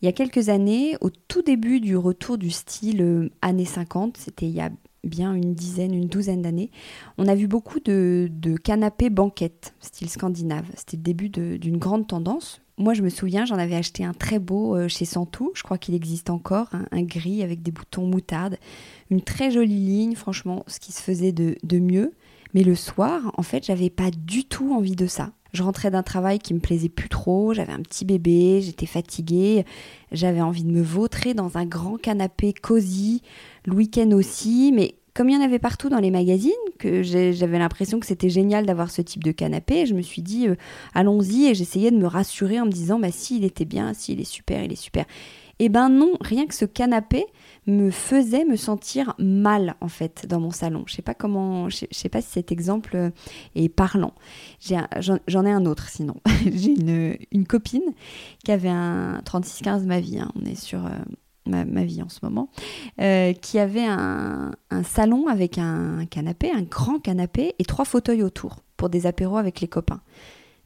Il 0.02 0.06
y 0.06 0.10
a 0.10 0.14
quelques 0.14 0.50
années, 0.50 0.98
au 1.02 1.12
tout 1.12 1.44
début 1.44 1.80
du 1.80 1.96
retour 1.96 2.40
du 2.40 2.50
style 2.50 3.04
euh, 3.04 3.30
années 3.44 3.66
50, 3.66 4.18
c'était 4.18 4.48
il 4.48 4.56
y 4.56 4.62
a 4.62 4.72
bien 5.04 5.34
une 5.34 5.54
dizaine, 5.54 5.94
une 5.94 6.08
douzaine 6.08 6.42
d'années, 6.42 6.72
on 7.18 7.28
a 7.28 7.36
vu 7.36 7.48
beaucoup 7.48 7.80
de, 7.80 8.30
canapés 8.64 9.10
banquettes, 9.10 9.74
style 9.80 10.10
scandinave. 10.10 10.66
C'était 10.76 10.98
le 10.98 11.04
début 11.04 11.30
d'une 11.30 11.78
grande 11.78 12.08
tendance. 12.08 12.62
Moi, 12.78 12.94
je 12.94 13.02
me 13.02 13.10
souviens, 13.10 13.46
j'en 13.46 13.58
avais 13.58 13.76
acheté 13.76 14.04
un 14.04 14.14
très 14.14 14.38
beau 14.38 14.76
euh, 14.76 14.88
chez 14.88 15.06
Santou. 15.06 15.52
Je 15.56 15.64
crois 15.64 15.80
qu'il 15.80 15.96
existe 15.96 16.30
encore, 16.30 16.70
un, 16.92 17.02
gris 17.02 17.42
avec 17.42 17.64
des 17.64 17.72
boutons 17.72 18.06
moutarde. 18.06 18.58
Une 19.10 19.22
très 19.22 19.50
jolie 19.50 19.84
ligne, 19.84 20.16
franchement, 20.16 20.64
ce 20.68 20.80
qui 20.80 20.92
se 20.92 21.02
faisait 21.02 21.32
de, 21.32 21.56
de 21.64 21.80
mieux. 21.80 22.14
Mais 22.54 22.64
le 22.64 22.76
soir, 22.76 23.32
en 23.36 23.42
fait, 23.42 23.66
j'avais 23.66 23.90
pas 23.90 24.12
du 24.12 24.46
tout 24.46 24.74
envie 24.74 24.96
de 24.96 25.08
ça. 25.08 25.32
Je 25.58 25.64
rentrais 25.64 25.90
d'un 25.90 26.04
travail 26.04 26.38
qui 26.38 26.54
me 26.54 26.60
plaisait 26.60 26.88
plus 26.88 27.10
trop, 27.10 27.52
j'avais 27.52 27.74
un 27.74 27.82
petit 27.82 28.06
bébé, 28.06 28.62
j'étais 28.62 28.86
fatiguée, 28.86 29.66
j'avais 30.12 30.40
envie 30.40 30.64
de 30.64 30.70
me 30.70 30.84
vautrer 30.84 31.34
dans 31.34 31.58
un 31.58 31.66
grand 31.66 31.98
canapé 31.98 32.54
cosy, 32.54 33.24
le 33.66 33.74
week-end 33.74 34.12
aussi, 34.12 34.72
mais 34.72 34.94
comme 35.16 35.30
il 35.30 35.34
y 35.34 35.36
en 35.36 35.42
avait 35.42 35.58
partout 35.58 35.90
dans 35.90 35.98
les 35.98 36.12
magazines, 36.12 36.52
que 36.78 37.02
j'avais 37.02 37.58
l'impression 37.58 38.00
que 38.00 38.06
c'était 38.06 38.30
génial 38.30 38.68
d'avoir 38.68 38.92
ce 38.92 39.02
type 39.02 39.24
de 39.24 39.32
canapé, 39.32 39.88
je 39.88 39.96
me 39.96 40.04
suis 40.04 40.22
dit 40.22 40.48
euh, 40.48 40.54
allons-y 40.94 41.48
et 41.48 41.56
j'essayais 41.56 41.90
de 41.90 41.98
me 41.98 42.06
rassurer 42.06 42.62
en 42.62 42.68
me 42.68 42.72
disant 42.72 43.00
bah 43.00 43.10
si 43.10 43.38
il 43.38 43.44
était 43.44 43.66
bien, 43.66 43.96
si 43.96 44.14
il 44.14 44.22
est 44.22 44.32
super, 44.32 44.64
il 44.64 44.72
est 44.72 44.76
super. 44.76 45.06
Eh 45.60 45.70
ben 45.70 45.90
non, 45.90 46.12
rien 46.22 46.46
que 46.46 46.54
ce 46.54 46.66
canapé 46.66 47.26
me 47.66 47.90
faisait 47.90 48.46
me 48.46 48.56
sentir 48.56 49.16
mal 49.18 49.76
en 49.82 49.88
fait 49.88 50.26
dans 50.28 50.40
mon 50.40 50.52
salon. 50.52 50.84
Je 50.88 50.96
sais 50.96 51.02
pas 51.02 51.14
comment, 51.14 51.70
je 51.70 51.86
sais, 51.92 52.10
pas 52.10 52.22
si 52.22 52.30
cet 52.30 52.52
exemple 52.52 52.96
euh, 52.96 53.10
est 53.56 53.70
parlant. 53.70 54.14
J'en 54.60 55.46
ai 55.46 55.52
un 55.52 55.66
autre 55.66 55.90
sinon. 55.90 56.16
J'ai 56.54 56.72
une, 56.80 57.18
une, 57.32 57.48
copine 57.48 57.94
qui 58.44 58.52
avait 58.52 58.70
un 58.70 59.20
36-15 59.26 59.86
ma 59.86 60.00
vie. 60.00 60.20
Hein. 60.20 60.32
On 60.40 60.46
est 60.46 60.56
sur 60.56 60.86
euh, 60.86 60.90
ma, 61.48 61.84
vie 61.84 62.02
en 62.02 62.10
ce 62.10 62.20
moment, 62.24 62.50
euh, 63.02 63.34
qui 63.34 63.60
avait 63.60 63.86
un, 63.86 64.52
salon 64.84 65.28
avec 65.28 65.58
un 65.58 66.06
canapé, 66.06 66.52
un 66.52 66.62
grand 66.62 67.00
canapé 67.00 67.56
et 67.60 67.66
trois 67.66 67.86
fauteuils 67.86 68.24
autour 68.24 68.58
pour 68.76 68.90
des 68.90 69.06
apéros 69.06 69.38
avec 69.38 69.62
les 69.62 69.68
copains. 69.68 70.02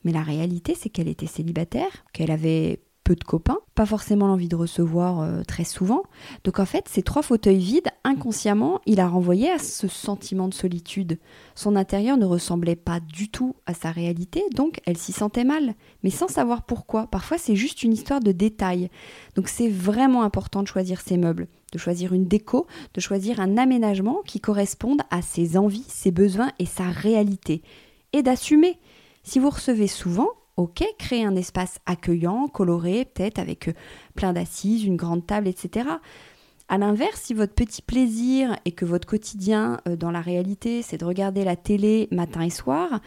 Mais 0.03 0.11
la 0.11 0.23
réalité, 0.23 0.75
c'est 0.75 0.89
qu'elle 0.89 1.07
était 1.07 1.27
célibataire, 1.27 2.05
qu'elle 2.13 2.31
avait 2.31 2.79
de 3.15 3.23
copains, 3.23 3.59
pas 3.75 3.85
forcément 3.85 4.27
l'envie 4.27 4.47
de 4.47 4.55
recevoir 4.55 5.21
euh, 5.21 5.43
très 5.43 5.63
souvent. 5.63 6.03
Donc 6.43 6.59
en 6.59 6.65
fait, 6.65 6.87
ces 6.89 7.03
trois 7.03 7.21
fauteuils 7.21 7.59
vides, 7.59 7.89
inconsciemment, 8.03 8.81
il 8.85 8.99
a 8.99 9.07
renvoyé 9.07 9.49
à 9.49 9.59
ce 9.59 9.87
sentiment 9.87 10.47
de 10.47 10.53
solitude. 10.53 11.19
Son 11.55 11.75
intérieur 11.75 12.17
ne 12.17 12.25
ressemblait 12.25 12.75
pas 12.75 12.99
du 12.99 13.29
tout 13.29 13.55
à 13.65 13.73
sa 13.73 13.91
réalité, 13.91 14.43
donc 14.55 14.81
elle 14.85 14.97
s'y 14.97 15.11
sentait 15.11 15.43
mal, 15.43 15.75
mais 16.03 16.09
sans 16.09 16.27
savoir 16.27 16.63
pourquoi. 16.63 17.07
Parfois, 17.07 17.37
c'est 17.37 17.55
juste 17.55 17.83
une 17.83 17.93
histoire 17.93 18.19
de 18.19 18.31
détails. 18.31 18.89
Donc 19.35 19.47
c'est 19.47 19.69
vraiment 19.69 20.23
important 20.23 20.63
de 20.63 20.67
choisir 20.67 21.01
ses 21.01 21.17
meubles, 21.17 21.47
de 21.71 21.77
choisir 21.77 22.13
une 22.13 22.25
déco, 22.25 22.67
de 22.93 23.01
choisir 23.01 23.39
un 23.39 23.57
aménagement 23.57 24.21
qui 24.25 24.39
corresponde 24.39 25.01
à 25.09 25.21
ses 25.21 25.57
envies, 25.57 25.85
ses 25.87 26.11
besoins 26.11 26.51
et 26.59 26.65
sa 26.65 26.85
réalité. 26.85 27.61
Et 28.13 28.23
d'assumer. 28.23 28.77
Si 29.23 29.39
vous 29.39 29.49
recevez 29.49 29.87
souvent, 29.87 30.29
ok, 30.57 30.83
créer 30.97 31.23
un 31.23 31.35
espace 31.35 31.79
accueillant, 31.85 32.47
coloré, 32.47 33.05
peut-être 33.05 33.39
avec 33.39 33.69
euh, 33.69 33.73
plein 34.15 34.33
d'assises, 34.33 34.83
une 34.83 34.97
grande 34.97 35.25
table, 35.25 35.47
etc. 35.47 35.89
A 36.67 36.77
l'inverse, 36.77 37.21
si 37.21 37.33
votre 37.33 37.53
petit 37.53 37.81
plaisir 37.81 38.55
et 38.65 38.71
que 38.71 38.85
votre 38.85 39.07
quotidien 39.07 39.79
euh, 39.87 39.95
dans 39.95 40.11
la 40.11 40.21
réalité, 40.21 40.81
c'est 40.81 40.97
de 40.97 41.05
regarder 41.05 41.43
la 41.43 41.55
télé 41.55 42.07
matin 42.11 42.41
et 42.41 42.49
soir, 42.49 43.01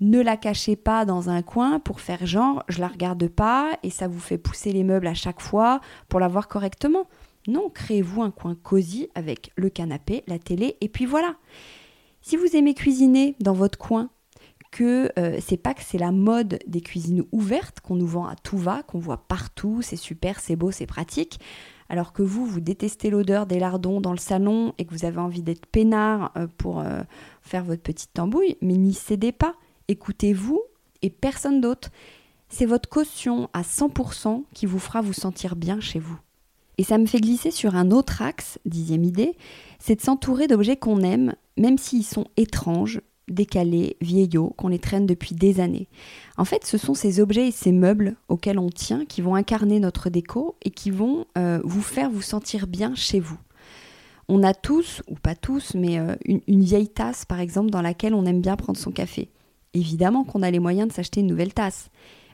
ne 0.00 0.20
la 0.20 0.36
cachez 0.36 0.76
pas 0.76 1.04
dans 1.04 1.28
un 1.28 1.42
coin 1.42 1.78
pour 1.78 2.00
faire 2.00 2.24
genre 2.24 2.64
je 2.68 2.80
la 2.80 2.88
regarde 2.88 3.28
pas 3.28 3.72
et 3.82 3.90
ça 3.90 4.08
vous 4.08 4.18
fait 4.18 4.38
pousser 4.38 4.72
les 4.72 4.82
meubles 4.82 5.06
à 5.06 5.14
chaque 5.14 5.42
fois 5.42 5.80
pour 6.08 6.20
la 6.20 6.28
voir 6.28 6.48
correctement. 6.48 7.06
Non, 7.46 7.68
créez-vous 7.68 8.22
un 8.22 8.30
coin 8.30 8.54
cosy 8.54 9.08
avec 9.14 9.50
le 9.56 9.68
canapé, 9.68 10.24
la 10.26 10.38
télé 10.38 10.76
et 10.80 10.88
puis 10.88 11.04
voilà. 11.04 11.36
Si 12.22 12.36
vous 12.36 12.56
aimez 12.56 12.74
cuisiner 12.74 13.34
dans 13.40 13.52
votre 13.52 13.78
coin, 13.78 14.10
que 14.70 15.10
euh, 15.18 15.38
c'est 15.40 15.56
pas 15.56 15.74
que 15.74 15.82
c'est 15.82 15.98
la 15.98 16.12
mode 16.12 16.58
des 16.66 16.80
cuisines 16.80 17.24
ouvertes 17.32 17.80
qu'on 17.80 17.96
nous 17.96 18.06
vend 18.06 18.26
à 18.26 18.36
tout 18.36 18.58
va, 18.58 18.82
qu'on 18.82 18.98
voit 18.98 19.26
partout, 19.28 19.82
c'est 19.82 19.96
super, 19.96 20.40
c'est 20.40 20.56
beau, 20.56 20.70
c'est 20.70 20.86
pratique. 20.86 21.40
Alors 21.88 22.12
que 22.12 22.22
vous, 22.22 22.46
vous 22.46 22.60
détestez 22.60 23.10
l'odeur 23.10 23.46
des 23.46 23.58
lardons 23.58 24.00
dans 24.00 24.12
le 24.12 24.18
salon 24.18 24.74
et 24.78 24.84
que 24.84 24.92
vous 24.92 25.04
avez 25.04 25.18
envie 25.18 25.42
d'être 25.42 25.66
peinard 25.66 26.32
euh, 26.36 26.46
pour 26.56 26.80
euh, 26.80 27.00
faire 27.42 27.64
votre 27.64 27.82
petite 27.82 28.12
tambouille, 28.12 28.56
mais 28.62 28.74
n'y 28.74 28.94
cédez 28.94 29.32
pas. 29.32 29.54
Écoutez-vous 29.88 30.60
et 31.02 31.10
personne 31.10 31.60
d'autre. 31.60 31.90
C'est 32.48 32.66
votre 32.66 32.88
caution 32.88 33.48
à 33.52 33.62
100% 33.62 34.44
qui 34.54 34.66
vous 34.66 34.78
fera 34.78 35.00
vous 35.00 35.12
sentir 35.12 35.56
bien 35.56 35.80
chez 35.80 35.98
vous. 35.98 36.18
Et 36.78 36.84
ça 36.84 36.96
me 36.96 37.06
fait 37.06 37.20
glisser 37.20 37.50
sur 37.50 37.74
un 37.74 37.90
autre 37.90 38.22
axe, 38.22 38.58
dixième 38.64 39.04
idée, 39.04 39.36
c'est 39.78 39.96
de 39.96 40.00
s'entourer 40.00 40.46
d'objets 40.46 40.76
qu'on 40.76 41.02
aime, 41.02 41.34
même 41.56 41.76
s'ils 41.76 42.06
sont 42.06 42.26
étranges, 42.36 43.00
décalés, 43.30 43.96
vieillots, 44.00 44.52
qu'on 44.56 44.68
les 44.68 44.78
traîne 44.78 45.06
depuis 45.06 45.34
des 45.34 45.60
années. 45.60 45.88
En 46.36 46.44
fait, 46.44 46.64
ce 46.64 46.78
sont 46.78 46.94
ces 46.94 47.20
objets 47.20 47.48
et 47.48 47.52
ces 47.52 47.72
meubles 47.72 48.16
auxquels 48.28 48.58
on 48.58 48.68
tient 48.68 49.04
qui 49.04 49.22
vont 49.22 49.34
incarner 49.34 49.80
notre 49.80 50.10
déco 50.10 50.56
et 50.62 50.70
qui 50.70 50.90
vont 50.90 51.26
euh, 51.38 51.60
vous 51.64 51.82
faire 51.82 52.10
vous 52.10 52.22
sentir 52.22 52.66
bien 52.66 52.94
chez 52.94 53.20
vous. 53.20 53.38
On 54.28 54.42
a 54.42 54.54
tous, 54.54 55.02
ou 55.08 55.14
pas 55.14 55.34
tous, 55.34 55.74
mais 55.74 55.98
euh, 55.98 56.14
une, 56.24 56.40
une, 56.46 56.62
vieille 56.62 56.88
tasse 56.88 57.24
par 57.24 57.40
exemple 57.40 57.70
dans 57.70 57.82
laquelle 57.82 58.14
on 58.14 58.26
aime 58.26 58.40
bien 58.40 58.56
prendre 58.56 58.78
son 58.78 58.92
café. 58.92 59.28
Évidemment 59.74 60.24
qu'on 60.24 60.42
a 60.42 60.50
les 60.50 60.58
moyens 60.58 60.88
de 60.88 60.92
s'acheter 60.92 61.20
une 61.20 61.26
nouvelle 61.26 61.54
tasse. 61.54 61.90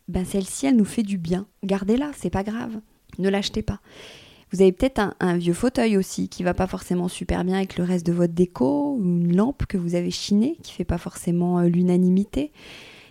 Ben 0.08 0.24
celle-ci, 0.24 0.66
elle 0.66 0.76
nous 0.76 0.84
fait 0.84 1.02
du 1.02 1.18
bien. 1.18 1.46
Gardez-la, 1.64 2.10
c'est 2.16 2.30
pas 2.30 2.44
grave. 2.44 2.80
Ne 3.18 3.28
l'achetez 3.28 3.62
pas. 3.62 3.80
Vous 4.52 4.62
avez 4.62 4.72
peut-être 4.72 5.14
un, 5.18 5.36
vieux 5.36 5.52
fauteuil 5.52 5.96
aussi 5.96 6.28
qui 6.28 6.44
va 6.44 6.54
pas 6.54 6.66
forcément 6.66 7.08
super 7.08 7.44
bien 7.44 7.56
avec 7.56 7.76
le 7.76 7.84
reste 7.84 8.06
de 8.06 8.12
votre 8.12 8.32
déco, 8.32 8.96
ou 8.96 9.02
une 9.02 9.36
lampe 9.36 9.66
que 9.66 9.76
vous 9.76 9.94
avez 9.94 10.10
chinée 10.10 10.56
qui 10.62 10.72
fait 10.72 10.84
pas 10.84 10.98
forcément 10.98 11.58
euh, 11.58 11.68
l'unanimité. 11.68 12.52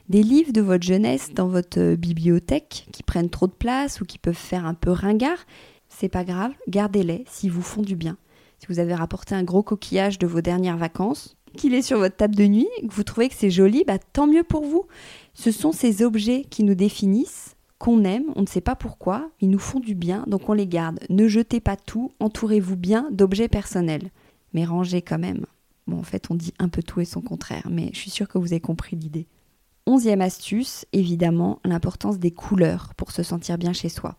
Des 0.08 0.24
livres 0.24 0.54
de 0.54 0.62
votre 0.62 0.84
jeunesse 0.84 1.34
dans 1.34 1.48
votre 1.48 1.80
euh, 1.80 1.95
bibliothèque 1.95 2.88
qui 2.93 3.04
prennent 3.04 3.30
trop 3.30 3.48
de 3.48 3.52
place 3.52 4.00
ou 4.00 4.06
qui 4.06 4.17
peuvent 4.17 4.34
faire 4.34 4.65
un 4.65 4.76
peu 4.76 4.91
ringard, 4.91 5.45
c'est 5.89 6.10
pas 6.10 6.24
grave, 6.24 6.52
gardez-les 6.69 7.26
s'ils 7.28 7.52
vous 7.52 7.62
font 7.62 7.82
du 7.82 7.95
bien. 7.95 8.17
Si 8.60 8.67
vous 8.69 8.80
avez 8.80 8.95
rapporté 8.95 9.36
un 9.36 9.43
gros 9.43 9.63
coquillage 9.63 10.19
de 10.19 10.28
vos 10.28 10.41
dernières 10.41 10.78
vacances, 10.78 11.36
qu'il 11.58 11.74
est 11.74 11.82
sur 11.82 11.98
votre 11.98 12.15
table 12.15 12.36
de 12.36 12.45
nuit, 12.45 12.67
que 12.82 12.93
vous 12.93 13.04
trouvez 13.04 13.30
que 13.30 13.36
c'est 13.36 13.50
joli, 13.50 13.84
bah, 13.86 13.98
tant 14.13 14.28
mieux 14.28 14.43
pour 14.43 14.65
vous. 14.65 14.86
Ce 15.34 15.52
sont 15.52 15.71
ces 15.71 16.04
objets 16.04 16.45
qui 16.50 16.63
nous 16.63 16.76
définissent 16.76 17.55
qu'on 17.78 18.04
aime, 18.04 18.32
on 18.36 18.42
ne 18.42 18.48
sait 18.48 18.62
pas 18.62 18.76
pourquoi, 18.76 19.30
ils 19.42 19.50
nous 19.50 19.60
font 19.60 19.80
du 19.80 19.96
bien, 19.96 20.24
donc 20.28 20.50
on 20.50 20.54
les 20.54 20.68
garde. 20.68 21.00
Ne 21.10 21.28
jetez 21.28 21.60
pas 21.60 21.76
tout, 21.76 22.12
entourez-vous 22.20 22.78
bien 22.78 23.10
d'objets 23.12 23.50
personnels, 23.50 24.10
mais 24.54 24.66
rangez 24.66 25.02
quand 25.02 25.20
même. 25.20 25.46
Bon, 25.88 26.00
en 26.00 26.04
fait, 26.04 26.32
on 26.32 26.36
dit 26.36 26.54
un 26.58 26.70
peu 26.70 26.82
tout 26.82 27.02
et 27.02 27.06
son 27.06 27.22
contraire, 27.22 27.68
mais 27.70 27.90
je 27.94 28.00
suis 28.00 28.10
sûre 28.10 28.28
que 28.28 28.38
vous 28.38 28.54
avez 28.54 28.62
compris 28.62 28.96
l'idée. 28.96 29.28
Onzième 29.86 30.22
astuce, 30.22 30.86
évidemment, 30.94 31.60
l'importance 31.64 32.18
des 32.18 32.32
couleurs 32.32 32.94
pour 32.96 33.12
se 33.12 33.22
sentir 33.22 33.58
bien 33.58 33.74
chez 33.74 33.90
soi. 33.90 34.16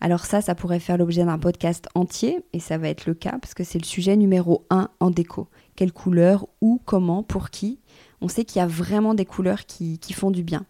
Alors 0.00 0.26
ça, 0.26 0.42
ça 0.42 0.54
pourrait 0.54 0.80
faire 0.80 0.98
l'objet 0.98 1.24
d'un 1.24 1.38
podcast 1.38 1.88
entier, 1.94 2.44
et 2.52 2.60
ça 2.60 2.76
va 2.76 2.88
être 2.88 3.06
le 3.06 3.14
cas, 3.14 3.38
parce 3.40 3.54
que 3.54 3.64
c'est 3.64 3.78
le 3.78 3.86
sujet 3.86 4.16
numéro 4.16 4.66
1 4.68 4.90
en 5.00 5.10
déco. 5.10 5.48
Quelle 5.76 5.92
couleur, 5.92 6.46
où, 6.60 6.80
comment, 6.84 7.22
pour 7.22 7.48
qui 7.48 7.78
on 8.24 8.28
sait 8.28 8.46
qu'il 8.46 8.58
y 8.58 8.62
a 8.62 8.66
vraiment 8.66 9.12
des 9.12 9.26
couleurs 9.26 9.66
qui, 9.66 9.98
font 10.14 10.30
du 10.30 10.42
bien. 10.42 10.64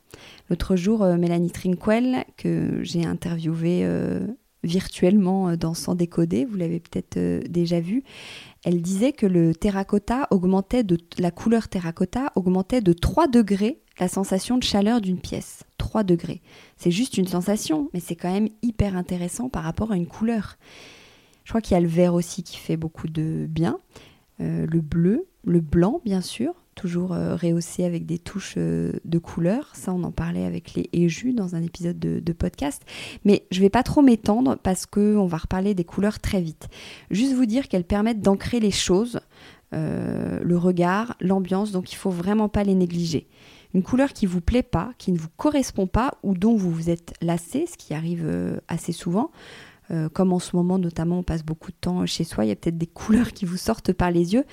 L'autre 0.50 0.74
jour, 0.74 1.04
euh, 1.04 1.16
Mélanie 1.16 1.52
Trinquel, 1.52 2.24
que 2.36 2.80
j'ai 2.82 3.06
interviewée 3.06 3.82
euh, 3.84 4.26
virtuellement 4.64 5.50
euh, 5.50 5.56
dans 5.56 5.72
Sans 5.72 5.94
décoder, 5.94 6.46
vous 6.46 6.56
l'avez 6.56 6.80
peut-être 6.80 7.46
déjà 7.48 7.78
vu, 7.78 8.02
elle 8.64 8.82
disait 8.82 9.12
que 9.12 9.26
le 9.26 9.54
terracotta 9.54 10.26
augmentait 10.32 10.82
de 10.82 10.98
la 11.18 11.30
couleur 11.30 11.68
terracotta 11.68 12.32
augmentait 12.34 12.80
de 12.80 12.92
3 12.92 13.28
degrés 13.28 13.78
la 14.00 14.08
sensation 14.08 14.58
de 14.58 14.64
chaleur 14.64 15.00
d'une 15.00 15.20
pièce. 15.20 15.62
3 15.78 16.02
degrés. 16.02 16.42
C'est 16.76 16.90
juste 16.90 17.18
une 17.18 17.28
sensation, 17.28 17.88
mais 17.94 18.00
c'est 18.00 18.16
quand 18.16 18.32
même 18.32 18.48
hyper 18.62 18.96
intéressant 18.96 19.48
par 19.48 19.62
rapport 19.62 19.92
à 19.92 19.96
une 19.96 20.08
couleur. 20.08 20.56
Je 21.44 21.52
crois 21.52 21.60
qu'il 21.60 21.74
y 21.74 21.78
a 21.78 21.80
le 21.80 21.86
vert 21.86 22.14
aussi 22.14 22.42
qui 22.42 22.56
fait 22.56 22.76
beaucoup 22.76 23.06
de 23.06 23.46
bien, 23.48 23.78
le 24.40 24.80
bleu, 24.80 25.28
le 25.44 25.60
blanc 25.60 26.00
bien 26.04 26.20
sûr, 26.20 26.54
toujours 26.74 27.12
euh, 27.12 27.36
rehaussé 27.36 27.84
avec 27.84 28.06
des 28.06 28.18
touches 28.18 28.54
euh, 28.56 28.92
de 29.04 29.18
couleur. 29.18 29.70
Ça, 29.74 29.92
on 29.92 30.02
en 30.02 30.12
parlait 30.12 30.44
avec 30.44 30.74
les 30.74 30.90
éjus 30.92 31.32
dans 31.32 31.54
un 31.54 31.62
épisode 31.62 31.98
de, 31.98 32.32
podcast. 32.32 32.82
Mais 33.24 33.46
je 33.50 33.60
vais 33.60 33.70
pas 33.70 33.82
trop 33.82 34.02
m'étendre 34.02 34.56
parce 34.62 34.86
qu'on 34.86 35.26
va 35.26 35.38
reparler 35.38 35.74
des 35.74 35.84
couleurs 35.84 36.18
très 36.18 36.40
vite. 36.40 36.68
Juste 37.10 37.34
vous 37.34 37.46
dire 37.46 37.68
qu'elles 37.68 37.84
permettent 37.84 38.20
d'ancrer 38.20 38.58
les 38.58 38.72
choses, 38.72 39.20
euh, 39.72 40.40
le 40.42 40.58
regard, 40.58 41.16
l'ambiance, 41.20 41.70
donc 41.70 41.92
il 41.92 41.96
faut 41.96 42.10
vraiment 42.10 42.48
pas 42.48 42.64
les 42.64 42.74
négliger. 42.74 43.28
Une 43.72 43.82
couleur 43.82 44.12
qui 44.12 44.26
vous 44.26 44.40
plaît 44.40 44.64
pas, 44.64 44.90
qui 44.98 45.12
ne 45.12 45.18
vous 45.18 45.28
correspond 45.36 45.86
pas 45.86 46.18
ou 46.22 46.34
dont 46.34 46.56
vous 46.56 46.70
vous 46.70 46.90
êtes 46.90 47.14
lassé, 47.22 47.66
ce 47.66 47.76
qui 47.76 47.94
arrive 47.94 48.60
assez 48.68 48.92
souvent. 48.92 49.30
comme 50.12 50.32
en 50.32 50.38
ce 50.38 50.54
moment 50.54 50.78
notamment 50.78 51.18
on 51.18 51.22
passe 51.24 51.44
beaucoup 51.44 51.72
de 51.72 51.76
temps 51.80 52.06
chez 52.06 52.24
soi, 52.24 52.44
il 52.44 52.48
y 52.48 52.52
a 52.52 52.56
peut-être 52.56 52.78
des 52.78 52.86
couleurs 53.02 53.32
qui 53.32 53.44
vous 53.44 53.56
sortent 53.56 53.92
par 53.92 54.10
les 54.10 54.34
yeux 54.34 54.44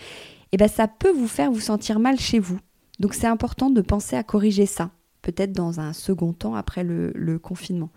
eh 0.51 0.57
ben 0.57 0.67
ça 0.67 0.87
peut 0.87 1.11
vous 1.11 1.27
faire 1.27 1.51
vous 1.51 1.59
sentir 1.59 1.99
mal 1.99 2.19
chez 2.19 2.39
vous. 2.39 2.59
Donc 2.99 3.13
c'est 3.13 3.27
important 3.27 3.69
de 3.69 3.81
penser 3.81 4.15
à 4.15 4.23
corriger 4.23 4.65
ça, 4.65 4.91
peut-être 5.21 5.53
dans 5.53 5.79
un 5.79 5.93
second 5.93 6.33
temps 6.33 6.55
après 6.55 6.83
le, 6.83 7.39
confinement. 7.39 7.89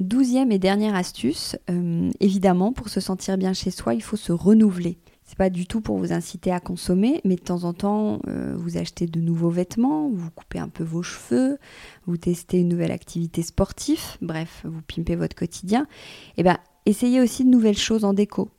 Douzième 0.00 0.50
et 0.50 0.58
dernière 0.58 0.96
astuce, 0.96 1.56
euh, 1.70 2.10
évidemment, 2.18 2.72
pour 2.72 2.88
se 2.88 2.98
sentir 2.98 3.38
bien 3.38 3.52
chez 3.52 3.70
soi, 3.70 3.94
il 3.94 4.02
faut 4.02 4.16
se 4.16 4.32
renouveler. 4.32 4.98
C'est 5.22 5.38
pas 5.38 5.50
du 5.50 5.66
tout 5.66 5.80
pour 5.80 5.96
vous 5.96 6.12
inciter 6.12 6.50
à 6.50 6.58
consommer, 6.58 7.20
mais 7.24 7.36
de 7.36 7.40
temps 7.40 7.62
en 7.64 7.72
temps, 7.72 8.18
euh, 8.26 8.54
vous 8.56 8.76
achetez 8.76 9.06
de 9.06 9.20
nouveaux 9.20 9.50
vêtements, 9.50 10.10
vous 10.10 10.30
coupez 10.30 10.58
un 10.58 10.68
peu 10.68 10.82
vos 10.82 11.02
cheveux, 11.02 11.58
vous 12.06 12.16
testez 12.16 12.58
une 12.58 12.68
nouvelle 12.68 12.90
activité 12.90 13.42
sportive, 13.42 14.02
bref, 14.20 14.62
vous 14.64 14.82
pimpez 14.82 15.14
votre 15.14 15.36
quotidien. 15.36 15.86
Et 16.30 16.40
eh 16.40 16.42
ben, 16.42 16.58
essayez 16.84 17.20
aussi 17.20 17.44
de 17.44 17.50
nouvelles 17.50 17.78
choses 17.78 18.04
en 18.04 18.12
déco. 18.12 18.50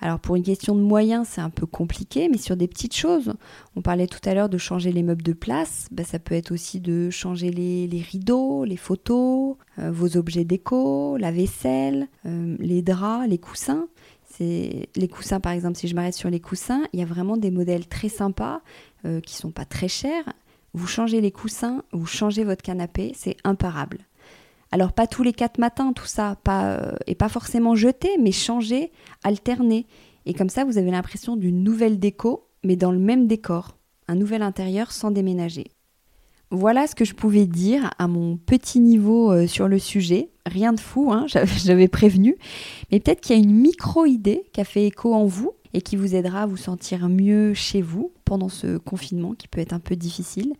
Alors 0.00 0.20
pour 0.20 0.36
une 0.36 0.44
question 0.44 0.76
de 0.76 0.80
moyens, 0.80 1.26
c'est 1.30 1.40
un 1.40 1.50
peu 1.50 1.66
compliqué, 1.66 2.28
mais 2.28 2.38
sur 2.38 2.56
des 2.56 2.68
petites 2.68 2.94
choses, 2.94 3.34
on 3.74 3.82
parlait 3.82 4.06
tout 4.06 4.20
à 4.24 4.34
l'heure 4.34 4.48
de 4.48 4.58
changer 4.58 4.92
les 4.92 5.02
meubles 5.02 5.22
de 5.22 5.32
place, 5.32 5.88
bah, 5.90 6.04
ça 6.04 6.18
peut 6.18 6.34
être 6.34 6.52
aussi 6.52 6.80
de 6.80 7.10
changer 7.10 7.50
les, 7.50 8.00
rideaux, 8.00 8.64
les 8.64 8.76
photos, 8.76 9.56
euh, 9.78 9.90
vos 9.90 10.16
objets 10.16 10.44
déco, 10.44 11.16
la 11.16 11.32
vaisselle, 11.32 12.08
euh, 12.26 12.56
les 12.60 12.82
draps, 12.82 13.28
les 13.28 13.38
coussins. 13.38 13.88
C'est 14.30 14.88
les 14.94 15.08
coussins 15.08 15.40
par 15.40 15.52
exemple, 15.52 15.76
si 15.76 15.88
je 15.88 15.94
m'arrête 15.94 16.14
sur 16.14 16.30
les 16.30 16.40
coussins, 16.40 16.84
il 16.92 17.00
y 17.00 17.02
a 17.02 17.06
vraiment 17.06 17.36
des 17.36 17.50
modèles 17.50 17.88
très 17.88 18.08
sympas 18.08 18.60
euh, 19.04 19.20
qui 19.20 19.34
sont 19.34 19.50
pas 19.50 19.64
très 19.64 19.88
chers. 19.88 20.32
Vous 20.74 20.86
changez 20.86 21.20
les 21.20 21.32
coussins, 21.32 21.82
vous 21.92 22.06
changez 22.06 22.44
votre 22.44 22.62
canapé, 22.62 23.12
c'est 23.16 23.36
imparable. 23.42 23.98
Alors 24.70 24.92
pas 24.92 25.06
tous 25.06 25.22
les 25.22 25.32
quatre 25.32 25.58
matins, 25.58 25.92
tout 25.92 26.06
ça, 26.06 26.36
euh, 26.48 26.92
et 27.06 27.14
pas 27.14 27.28
forcément 27.28 27.74
jeter, 27.74 28.10
mais 28.20 28.32
changer, 28.32 28.92
alterner. 29.24 29.86
Et 30.26 30.34
comme 30.34 30.50
ça, 30.50 30.64
vous 30.64 30.76
avez 30.78 30.90
l'impression 30.90 31.36
d'une 31.36 31.62
nouvelle 31.62 31.98
déco, 31.98 32.48
mais 32.64 32.76
dans 32.76 32.92
le 32.92 32.98
même 32.98 33.26
décor, 33.26 33.78
un 34.08 34.14
nouvel 34.14 34.42
intérieur 34.42 34.92
sans 34.92 35.10
déménager. 35.10 35.68
Voilà 36.50 36.86
ce 36.86 36.94
que 36.94 37.04
je 37.04 37.14
pouvais 37.14 37.46
dire 37.46 37.90
à 37.98 38.08
mon 38.08 38.38
petit 38.38 38.80
niveau 38.80 39.32
euh, 39.32 39.46
sur 39.46 39.68
le 39.68 39.78
sujet. 39.78 40.30
Rien 40.46 40.72
de 40.72 40.80
fou, 40.80 41.12
hein, 41.12 41.26
j'avais 41.56 41.88
prévenu. 41.88 42.36
Mais 42.90 43.00
peut-être 43.00 43.20
qu'il 43.20 43.36
y 43.36 43.38
a 43.38 43.42
une 43.42 43.54
micro-idée 43.54 44.44
qui 44.52 44.60
a 44.60 44.64
fait 44.64 44.86
écho 44.86 45.14
en 45.14 45.26
vous 45.26 45.52
et 45.74 45.82
qui 45.82 45.96
vous 45.96 46.14
aidera 46.14 46.42
à 46.42 46.46
vous 46.46 46.56
sentir 46.56 47.08
mieux 47.08 47.54
chez 47.54 47.82
vous 47.82 48.12
pendant 48.24 48.48
ce 48.48 48.76
confinement 48.76 49.34
qui 49.34 49.48
peut 49.48 49.60
être 49.60 49.72
un 49.72 49.80
peu 49.80 49.96
difficile. 49.96 50.54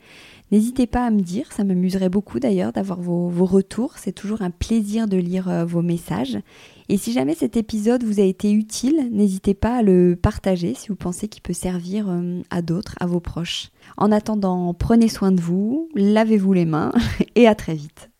N'hésitez 0.51 0.87
pas 0.87 1.05
à 1.05 1.11
me 1.11 1.21
dire, 1.21 1.53
ça 1.53 1.65
m'amuserait 1.65 2.09
beaucoup 2.09 2.41
d'ailleurs 2.41 2.73
d'avoir 2.73 3.01
vos, 3.01 3.29
retours, 3.45 3.99
c'est 3.99 4.13
toujours 4.13 4.41
un 4.43 4.51
plaisir 4.51 5.07
de 5.07 5.19
lire 5.19 5.49
euh, 5.49 5.65
vos 5.65 5.83
messages. 5.83 6.39
Et 6.89 6.97
si 6.97 7.13
jamais 7.13 7.35
cet 7.35 7.57
épisode 7.59 8.03
vous 8.03 8.21
a 8.21 8.23
été 8.23 8.51
utile, 8.51 9.11
n'hésitez 9.13 9.53
pas 9.53 9.77
à 9.77 9.83
le 9.83 10.19
partager 10.21 10.73
si 10.75 10.89
vous 10.89 10.97
pensez 10.97 11.29
qu'il 11.29 11.43
peut 11.43 11.53
servir 11.53 12.09
euh, 12.09 12.41
à 12.51 12.63
d'autres, 12.63 12.95
à 13.01 13.07
vos 13.07 13.21
proches. 13.21 13.69
En 13.99 14.11
attendant, 14.11 14.73
prenez 14.73 15.09
soin 15.09 15.33
de 15.33 15.41
vous, 15.41 15.91
lavez-vous 15.95 16.55
les 16.55 16.65
mains 16.65 16.93
et 17.35 17.47
à 17.47 17.55
très 17.55 17.75
vite. 17.75 18.11